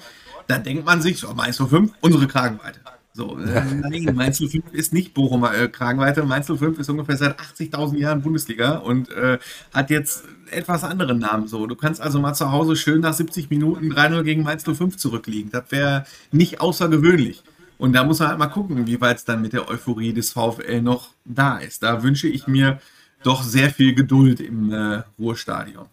da 0.48 0.58
denkt 0.58 0.86
man 0.86 1.02
sich, 1.02 1.20
so, 1.20 1.34
Mainz 1.34 1.58
05, 1.58 1.92
unsere 2.02 2.28
Kragenweite. 2.28 2.80
So, 3.14 3.38
äh, 3.38 3.62
nein, 3.66 4.16
Mainz 4.16 4.38
05 4.38 4.72
ist 4.72 4.94
nicht 4.94 5.14
Bochumer 5.14 5.54
äh, 5.54 5.68
Kragenweite. 5.68 6.24
Mainz 6.24 6.48
05 6.48 6.80
ist 6.80 6.90
ungefähr 6.90 7.18
seit 7.18 7.40
80.000 7.40 7.98
Jahren 7.98 8.22
Bundesliga 8.22 8.78
und 8.78 9.12
äh, 9.12 9.38
hat 9.74 9.90
jetzt 9.90 10.24
etwas 10.50 10.86
anderen 10.86 11.20
Namen. 11.20 11.48
So, 11.48 11.68
du 11.68 11.76
kannst 11.76 12.00
also 12.00 12.20
mal 12.20 12.34
zu 12.34 12.52
Hause 12.52 12.76
schön 12.78 13.02
nach 13.02 13.14
70 13.14 13.50
Minuten 13.50 13.92
3-0 13.92 14.24
gegen 14.24 14.44
Mainz 14.44 14.64
05 14.64 14.96
zurückliegen. 14.96 15.52
Das 15.52 15.66
wäre 15.72 16.06
nicht 16.32 16.62
außergewöhnlich. 16.62 17.44
Und 17.78 17.94
da 17.94 18.04
muss 18.04 18.20
man 18.20 18.30
halt 18.30 18.40
mal 18.40 18.48
gucken, 18.48 18.88
wie 18.88 19.02
weit 19.02 19.18
es 19.18 19.26
dann 19.26 19.42
mit 19.42 19.54
der 19.54 19.68
Euphorie 19.68 20.14
des 20.14 20.32
VfL 20.32 20.82
noch 20.82 21.10
da 21.26 21.58
ist. 21.58 21.84
Da 21.84 22.04
wünsche 22.04 22.28
ich 22.28 22.48
mir 22.48 22.80
doch 23.24 23.44
sehr 23.44 23.72
viel 23.72 23.94
Geduld 23.94 24.40
im 24.40 24.72
äh, 24.72 25.04
Ruhrstadion. 25.20 25.88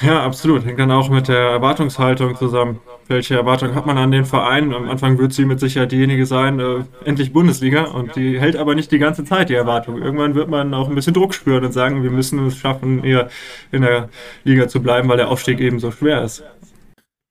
Ja, 0.00 0.24
absolut. 0.24 0.64
Hängt 0.64 0.80
dann 0.80 0.90
auch 0.90 1.10
mit 1.10 1.28
der 1.28 1.38
Erwartungshaltung 1.38 2.36
zusammen. 2.36 2.80
Welche 3.08 3.34
Erwartung 3.34 3.74
hat 3.74 3.86
man 3.86 3.98
an 3.98 4.10
den 4.10 4.24
Verein? 4.24 4.72
Am 4.72 4.88
Anfang 4.88 5.18
wird 5.18 5.32
sie 5.32 5.44
mit 5.44 5.60
Sicherheit 5.60 5.92
diejenige 5.92 6.26
sein, 6.26 6.58
äh, 6.60 6.84
endlich 7.04 7.32
Bundesliga. 7.32 7.84
Und 7.84 8.16
die 8.16 8.40
hält 8.40 8.56
aber 8.56 8.74
nicht 8.74 8.90
die 8.90 8.98
ganze 8.98 9.24
Zeit, 9.24 9.48
die 9.48 9.54
Erwartung. 9.54 10.00
Irgendwann 10.00 10.34
wird 10.34 10.48
man 10.48 10.72
auch 10.74 10.88
ein 10.88 10.94
bisschen 10.94 11.14
Druck 11.14 11.34
spüren 11.34 11.64
und 11.64 11.72
sagen, 11.72 12.02
wir 12.02 12.10
müssen 12.10 12.46
es 12.46 12.56
schaffen, 12.56 13.04
eher 13.04 13.28
in 13.70 13.82
der 13.82 14.08
Liga 14.44 14.66
zu 14.66 14.82
bleiben, 14.82 15.08
weil 15.08 15.18
der 15.18 15.28
Aufstieg 15.28 15.60
eben 15.60 15.78
so 15.78 15.90
schwer 15.90 16.22
ist. 16.22 16.42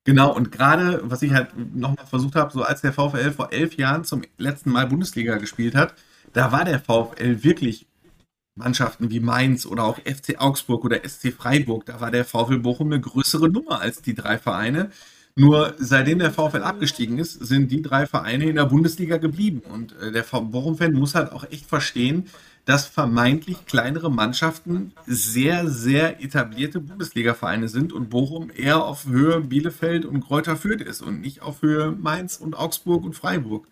Genau, 0.04 0.34
und 0.34 0.52
gerade, 0.52 1.02
was 1.04 1.22
ich 1.22 1.32
halt 1.32 1.50
nochmal 1.76 2.06
versucht 2.08 2.36
habe, 2.36 2.52
so 2.52 2.64
als 2.64 2.82
der 2.82 2.92
VfL 2.94 3.32
vor 3.32 3.52
elf 3.52 3.76
Jahren 3.76 4.04
zum 4.04 4.24
letzten 4.38 4.72
Mal 4.72 4.88
Bundesliga 4.88 5.36
gespielt 5.38 5.76
hat, 5.76 5.94
da 6.34 6.52
war 6.52 6.66
der 6.66 6.80
VfL 6.80 7.44
wirklich 7.44 7.88
Mannschaften 8.56 9.10
wie 9.10 9.20
Mainz 9.20 9.66
oder 9.66 9.84
auch 9.86 9.98
FC 10.00 10.40
Augsburg 10.40 10.84
oder 10.84 11.08
SC 11.08 11.34
Freiburg, 11.34 11.86
da 11.86 12.02
war 12.02 12.12
der 12.12 12.26
VfL 12.26 12.60
Bochum 12.60 12.88
eine 12.92 13.00
größere 13.00 13.50
Nummer 13.50 13.82
als 13.82 14.02
die 14.02 14.14
drei 14.14 14.38
Vereine. 14.38 14.92
Nur 15.36 15.76
seitdem 15.78 16.20
der 16.20 16.32
VfL 16.32 16.62
abgestiegen 16.62 17.18
ist, 17.18 17.34
sind 17.34 17.72
die 17.72 17.82
drei 17.82 18.06
Vereine 18.06 18.50
in 18.50 18.58
der 18.58 18.66
Bundesliga 18.66 19.18
geblieben. 19.18 19.62
Und 19.62 19.98
äh, 20.02 20.12
der 20.12 20.24
Bochum-Fan 20.24 20.94
muss 20.94 21.16
halt 21.16 21.32
auch 21.32 21.50
echt 21.50 21.68
verstehen, 21.68 22.26
dass 22.66 22.86
vermeintlich 22.86 23.66
kleinere 23.66 24.12
Mannschaften 24.12 24.92
sehr, 25.08 25.68
sehr 25.68 26.22
etablierte 26.22 26.80
Bundesliga-Vereine 26.80 27.70
sind 27.70 27.94
und 27.94 28.10
Bochum 28.10 28.52
eher 28.56 28.84
auf 28.84 29.06
Höhe 29.06 29.40
Bielefeld 29.42 30.06
und 30.06 30.22
Kräuter 30.22 30.58
Fürth 30.58 30.82
ist 30.82 31.02
und 31.02 31.22
nicht 31.22 31.42
auf 31.42 31.62
Höhe 31.62 31.92
Mainz 31.92 32.36
und 32.36 32.56
Augsburg 32.56 33.04
und 33.04 33.16
Freiburg 33.16 33.68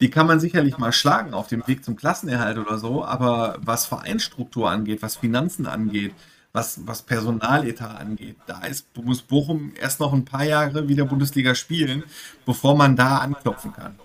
die 0.00 0.10
kann 0.10 0.26
man 0.26 0.40
sicherlich 0.40 0.78
mal 0.78 0.92
schlagen 0.92 1.34
auf 1.34 1.48
dem 1.48 1.66
Weg 1.66 1.84
zum 1.84 1.96
Klassenerhalt 1.96 2.58
oder 2.58 2.78
so, 2.78 3.04
aber 3.04 3.56
was 3.60 3.86
Vereinsstruktur 3.86 4.70
angeht, 4.70 5.02
was 5.02 5.16
Finanzen 5.16 5.66
angeht, 5.66 6.14
was, 6.52 6.86
was 6.86 7.02
Personaletat 7.02 8.00
angeht, 8.00 8.36
da 8.46 8.64
ist, 8.64 8.86
muss 9.02 9.22
Bochum 9.22 9.72
erst 9.80 10.00
noch 10.00 10.12
ein 10.12 10.24
paar 10.24 10.44
Jahre 10.44 10.88
wieder 10.88 11.04
Bundesliga 11.04 11.54
spielen, 11.54 12.04
bevor 12.46 12.76
man 12.76 12.96
da 12.96 13.18
anklopfen 13.18 13.72
kann. 13.72 13.96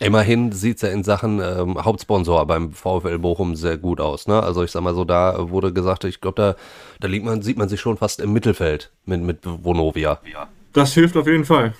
Immerhin 0.00 0.52
sieht 0.52 0.76
es 0.76 0.82
ja 0.82 0.90
in 0.90 1.02
Sachen 1.02 1.40
ähm, 1.40 1.84
Hauptsponsor 1.84 2.46
beim 2.46 2.72
VfL 2.72 3.18
Bochum 3.18 3.56
sehr 3.56 3.78
gut 3.78 4.00
aus. 4.00 4.28
Ne? 4.28 4.40
Also 4.40 4.62
ich 4.62 4.70
sag 4.70 4.82
mal 4.82 4.94
so, 4.94 5.04
da 5.04 5.50
wurde 5.50 5.72
gesagt, 5.72 6.04
ich 6.04 6.20
glaube, 6.20 6.40
da, 6.40 6.56
da 7.00 7.08
liegt 7.08 7.24
man, 7.24 7.42
sieht 7.42 7.58
man 7.58 7.68
sich 7.68 7.80
schon 7.80 7.96
fast 7.96 8.20
im 8.20 8.32
Mittelfeld 8.32 8.92
mit, 9.06 9.22
mit 9.22 9.38
Vonovia. 9.42 10.20
Ja. 10.32 10.48
Das 10.72 10.92
hilft 10.92 11.16
auf 11.16 11.26
jeden 11.26 11.44
Fall. 11.44 11.72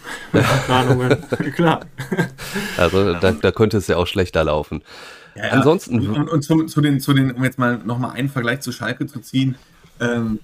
Planungen, 0.66 1.16
klar. 1.54 1.80
Also 2.76 3.14
da, 3.14 3.32
da, 3.32 3.52
könnte 3.52 3.76
es 3.76 3.86
ja 3.86 3.96
auch 3.96 4.06
schlechter 4.06 4.44
laufen. 4.44 4.82
Ja, 5.34 5.46
ja. 5.46 5.52
Ansonsten. 5.52 6.06
Und, 6.08 6.28
und 6.28 6.42
zu, 6.42 6.64
zu, 6.64 6.80
den, 6.80 7.00
zu 7.00 7.12
den, 7.12 7.32
um 7.32 7.44
jetzt 7.44 7.58
mal 7.58 7.78
nochmal 7.84 8.12
einen 8.12 8.28
Vergleich 8.28 8.60
zu 8.60 8.72
Schalke 8.72 9.06
zu 9.06 9.20
ziehen, 9.20 9.56
ähm, 10.00 10.40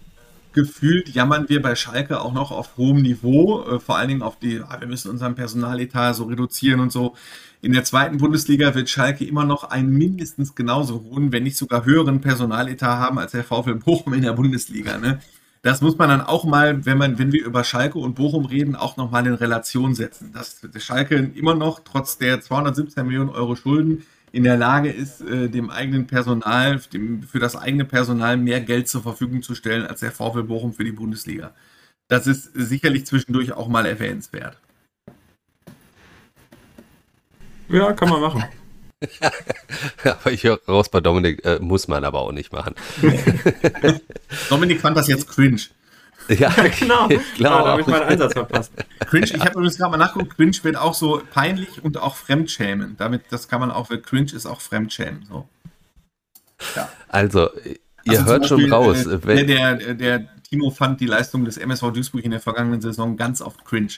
gefühlt 0.52 1.09
jammern 1.09 1.48
wir 1.48 1.61
bei 1.61 1.74
Schalke 1.74 2.20
auch 2.20 2.33
noch 2.33 2.50
auf 2.50 2.76
hohem 2.76 3.02
Niveau, 3.02 3.64
äh, 3.64 3.80
vor 3.80 3.96
allen 3.96 4.09
Dingen 4.09 4.22
auf 4.22 4.38
die, 4.38 4.61
ah, 4.61 4.76
wir 4.78 4.87
müssen 4.87 5.11
unseren 5.11 5.35
Personaletat 5.35 6.14
so 6.14 6.24
reduzieren 6.24 6.80
und 6.80 6.92
so. 6.92 7.14
In 7.61 7.72
der 7.72 7.85
zweiten 7.85 8.18
Bundesliga 8.18 8.74
wird 8.74 8.88
Schalke 8.88 9.24
immer 9.24 9.44
noch 9.44 9.64
einen 9.64 9.90
mindestens 9.90 10.54
genauso 10.54 11.02
hohen, 11.02 11.33
wenn 11.33 11.42
nicht 11.42 11.57
sogar 11.57 11.85
höheren 11.85 12.20
Personaletat 12.20 12.98
haben 12.98 13.18
als 13.18 13.33
der 13.33 13.42
VfL 13.42 13.76
Bochum 13.76 14.12
in 14.14 14.22
der 14.22 14.35
Bundesliga. 14.35 14.98
Ne? 14.98 15.18
Das 15.64 15.81
muss 15.81 15.96
man 15.96 16.11
dann 16.11 16.20
auch 16.20 16.44
mal, 16.44 16.85
wenn 16.85 16.98
man, 16.98 17.18
wenn 17.18 17.33
wir 17.33 17.42
über 17.42 17.64
Schalke 17.64 17.98
und 17.98 18.16
Bochum 18.16 18.44
reden, 18.44 18.77
auch 18.77 18.98
nochmal 18.98 19.27
in 19.27 19.33
Relation 19.33 19.94
setzen. 19.94 20.31
Dass 20.31 20.61
Schalke 20.77 21.14
immer 21.35 21.55
noch 21.55 21.81
trotz 21.81 22.18
der 22.18 22.42
217 22.42 23.07
Millionen 23.07 23.31
Euro 23.31 23.57
Schulden 23.57 24.05
in 24.31 24.44
der 24.44 24.59
Lage 24.59 24.90
ist, 24.90 25.22
äh, 25.22 25.48
dem 25.48 25.70
eigenen 25.70 26.07
Personal, 26.07 26.83
dem, 26.92 27.22
für 27.22 27.38
das 27.38 27.57
eigene 27.57 27.87
Personal 27.87 28.37
mehr 28.37 28.61
Geld 28.61 28.88
zur 28.88 29.03
Verfügung 29.03 29.40
zu 29.40 29.55
stellen 29.55 29.87
als 29.87 30.00
der 30.00 30.12
VfL 30.12 30.42
Bochum 30.42 30.74
für 30.74 30.85
die 30.85 30.92
Bundesliga. 30.92 31.55
Das 32.09 32.27
ist 32.27 32.50
sicherlich 32.53 33.07
zwischendurch 33.07 33.53
auch 33.53 33.68
mal 33.68 33.87
erwähnenswert. 33.87 34.59
Ja, 37.70 37.94
kann 37.94 38.11
man 38.11 38.20
machen. 38.20 38.44
aber 40.04 40.32
ich 40.32 40.44
höre 40.44 40.60
raus 40.68 40.88
bei 40.88 41.00
Dominik, 41.00 41.44
äh, 41.44 41.58
muss 41.60 41.88
man 41.88 42.04
aber 42.04 42.20
auch 42.20 42.32
nicht 42.32 42.52
machen. 42.52 42.74
Dominik 44.48 44.80
fand 44.80 44.96
das 44.96 45.08
jetzt 45.08 45.28
cringe. 45.28 45.60
Ja, 46.28 46.48
genau. 46.78 47.08
Klar, 47.34 47.64
da 47.64 47.70
habe 47.72 47.82
ich 47.82 47.86
meinen 47.86 48.04
Einsatz 48.04 48.32
verpasst. 48.32 48.72
Cringe, 49.00 49.26
ich 49.26 49.40
habe 49.40 49.50
übrigens 49.50 49.76
gerade 49.76 49.90
mal 49.90 49.98
nachgeguckt, 49.98 50.36
Cringe 50.36 50.56
wird 50.62 50.76
auch 50.76 50.94
so 50.94 51.22
peinlich 51.32 51.84
und 51.84 51.98
auch 51.98 52.16
Fremdschämen. 52.16 52.96
Damit, 52.96 53.24
das 53.28 53.48
kann 53.48 53.60
man 53.60 53.70
auch, 53.70 53.90
Cringe 53.90 54.32
ist 54.32 54.46
auch 54.46 54.62
Fremdschämen. 54.62 55.26
So. 55.28 55.46
Ja. 56.76 56.88
Also, 57.08 57.50
ihr 58.04 58.12
also 58.12 58.24
hört 58.24 58.42
Beispiel, 58.42 58.60
schon 58.60 58.72
raus. 58.72 59.06
Äh, 59.06 59.44
der, 59.44 59.74
der, 59.74 59.94
der 59.94 60.28
Timo 60.48 60.70
fand 60.70 61.00
die 61.00 61.06
Leistung 61.06 61.44
des 61.44 61.56
MSV 61.56 61.92
Duisburg 61.92 62.24
in 62.24 62.30
der 62.30 62.40
vergangenen 62.40 62.80
Saison 62.80 63.16
ganz 63.16 63.42
oft 63.42 63.64
cringe. 63.64 63.92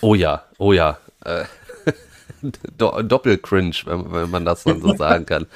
Oh 0.00 0.14
ja, 0.14 0.44
oh 0.58 0.72
ja. 0.72 0.98
Äh, 1.24 1.44
Doppel-Cringe, 2.78 3.76
wenn, 3.86 4.12
wenn, 4.12 4.30
man 4.30 4.44
das 4.44 4.64
dann 4.64 4.80
so 4.80 4.94
sagen 4.96 5.26
kann. 5.26 5.46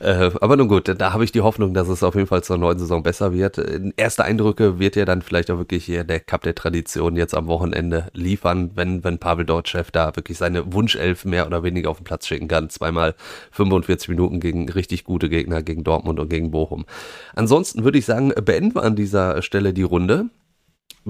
Äh, 0.00 0.30
aber 0.40 0.56
nun 0.56 0.68
gut, 0.68 0.94
da 0.96 1.12
habe 1.12 1.24
ich 1.24 1.32
die 1.32 1.40
Hoffnung, 1.40 1.74
dass 1.74 1.88
es 1.88 2.04
auf 2.04 2.14
jeden 2.14 2.28
Fall 2.28 2.44
zur 2.44 2.56
neuen 2.56 2.78
Saison 2.78 3.02
besser 3.02 3.32
wird. 3.32 3.60
Erste 3.96 4.24
Eindrücke 4.24 4.78
wird 4.78 4.94
ja 4.94 5.04
dann 5.04 5.22
vielleicht 5.22 5.50
auch 5.50 5.58
wirklich 5.58 5.84
hier 5.84 6.04
der 6.04 6.20
Cup 6.20 6.42
der 6.42 6.54
Tradition 6.54 7.16
jetzt 7.16 7.34
am 7.34 7.48
Wochenende 7.48 8.06
liefern, 8.12 8.70
wenn, 8.74 9.02
wenn 9.02 9.18
Pavel 9.18 9.44
Dortchev 9.44 9.90
da 9.90 10.14
wirklich 10.14 10.38
seine 10.38 10.72
Wunschelf 10.72 11.24
mehr 11.24 11.46
oder 11.46 11.64
weniger 11.64 11.90
auf 11.90 11.98
den 11.98 12.04
Platz 12.04 12.26
schicken 12.26 12.46
kann. 12.46 12.70
Zweimal 12.70 13.14
45 13.50 14.08
Minuten 14.08 14.38
gegen 14.38 14.68
richtig 14.68 15.04
gute 15.04 15.28
Gegner, 15.28 15.62
gegen 15.62 15.82
Dortmund 15.82 16.20
und 16.20 16.28
gegen 16.28 16.52
Bochum. 16.52 16.86
Ansonsten 17.34 17.82
würde 17.82 17.98
ich 17.98 18.04
sagen, 18.04 18.32
beenden 18.44 18.76
wir 18.76 18.84
an 18.84 18.94
dieser 18.94 19.42
Stelle 19.42 19.72
die 19.72 19.82
Runde 19.82 20.26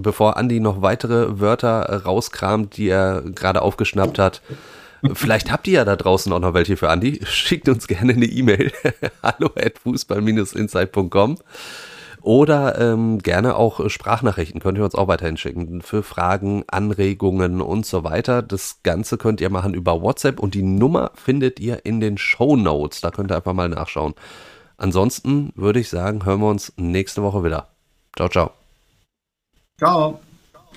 bevor 0.02 0.37
Andi 0.37 0.61
noch 0.61 0.82
weitere 0.82 1.40
Wörter 1.40 2.04
rauskramt, 2.04 2.76
die 2.76 2.88
er 2.88 3.22
gerade 3.34 3.62
aufgeschnappt 3.62 4.18
hat. 4.18 4.42
Vielleicht 5.12 5.50
habt 5.52 5.66
ihr 5.66 5.74
ja 5.74 5.84
da 5.84 5.96
draußen 5.96 6.32
auch 6.32 6.40
noch 6.40 6.54
welche 6.54 6.76
für 6.76 6.90
Andi. 6.90 7.20
Schickt 7.24 7.68
uns 7.68 7.87
gerne 7.87 8.12
eine 8.12 8.26
E-Mail. 8.26 8.72
Hallo 9.22 9.50
at 9.56 9.78
fußball-insight.com 9.78 11.38
oder 12.20 12.78
ähm, 12.80 13.18
gerne 13.18 13.56
auch 13.56 13.88
Sprachnachrichten 13.88 14.61
könnt 14.61 14.76
ihr 14.76 14.84
uns 14.84 14.94
auch 14.94 15.08
weiterhin 15.08 15.37
schicken 15.37 15.82
für 15.82 16.02
Fragen, 16.02 16.64
Anregungen 16.66 17.61
und 17.61 17.87
so 17.87 18.04
weiter. 18.04 18.42
Das 18.42 18.80
Ganze 18.82 19.18
könnt 19.18 19.40
ihr 19.40 19.50
machen 19.50 19.74
über 19.74 20.02
WhatsApp 20.02 20.40
und 20.40 20.54
die 20.54 20.62
Nummer 20.62 21.12
findet 21.14 21.61
ihr 21.61 21.87
in 21.87 22.00
den 22.00 22.18
Show 22.18 22.56
Notes. 22.56 23.00
Da 23.00 23.11
könnt 23.11 23.30
ihr 23.30 23.37
einfach 23.37 23.54
mal 23.54 23.68
nachschauen. 23.68 24.14
Ansonsten 24.76 25.52
würde 25.54 25.80
ich 25.80 25.88
sagen, 25.88 26.24
hören 26.24 26.40
wir 26.40 26.48
uns 26.48 26.72
nächste 26.76 27.22
Woche 27.22 27.44
wieder. 27.44 27.68
Ciao, 28.16 28.28
ciao. 28.28 28.50
Ciao. 29.78 30.20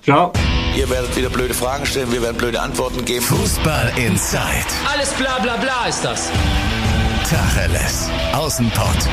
Ciao. 0.03 0.31
Ihr 0.75 0.89
werdet 0.89 1.15
wieder 1.17 1.29
blöde 1.29 1.53
Fragen 1.53 1.85
stellen, 1.85 2.11
wir 2.11 2.21
werden 2.21 2.37
blöde 2.37 2.61
Antworten 2.61 3.03
geben. 3.03 3.25
Fußball 3.25 3.91
Inside. 3.97 4.41
Alles 4.91 5.09
bla 5.13 5.39
bla 5.39 5.57
bla 5.57 5.85
ist 5.87 6.03
das. 6.03 6.29
Tacheles. 7.29 8.09
Außenpott. 8.33 9.07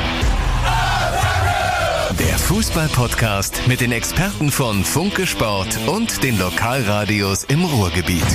Der 2.19 2.39
Fußball-Podcast 2.39 3.63
mit 3.67 3.81
den 3.81 3.93
Experten 3.93 4.51
von 4.51 4.85
Funke 4.85 5.27
Sport 5.27 5.79
und 5.87 6.23
den 6.23 6.39
Lokalradios 6.39 7.45
im 7.45 7.65
Ruhrgebiet. 7.65 8.27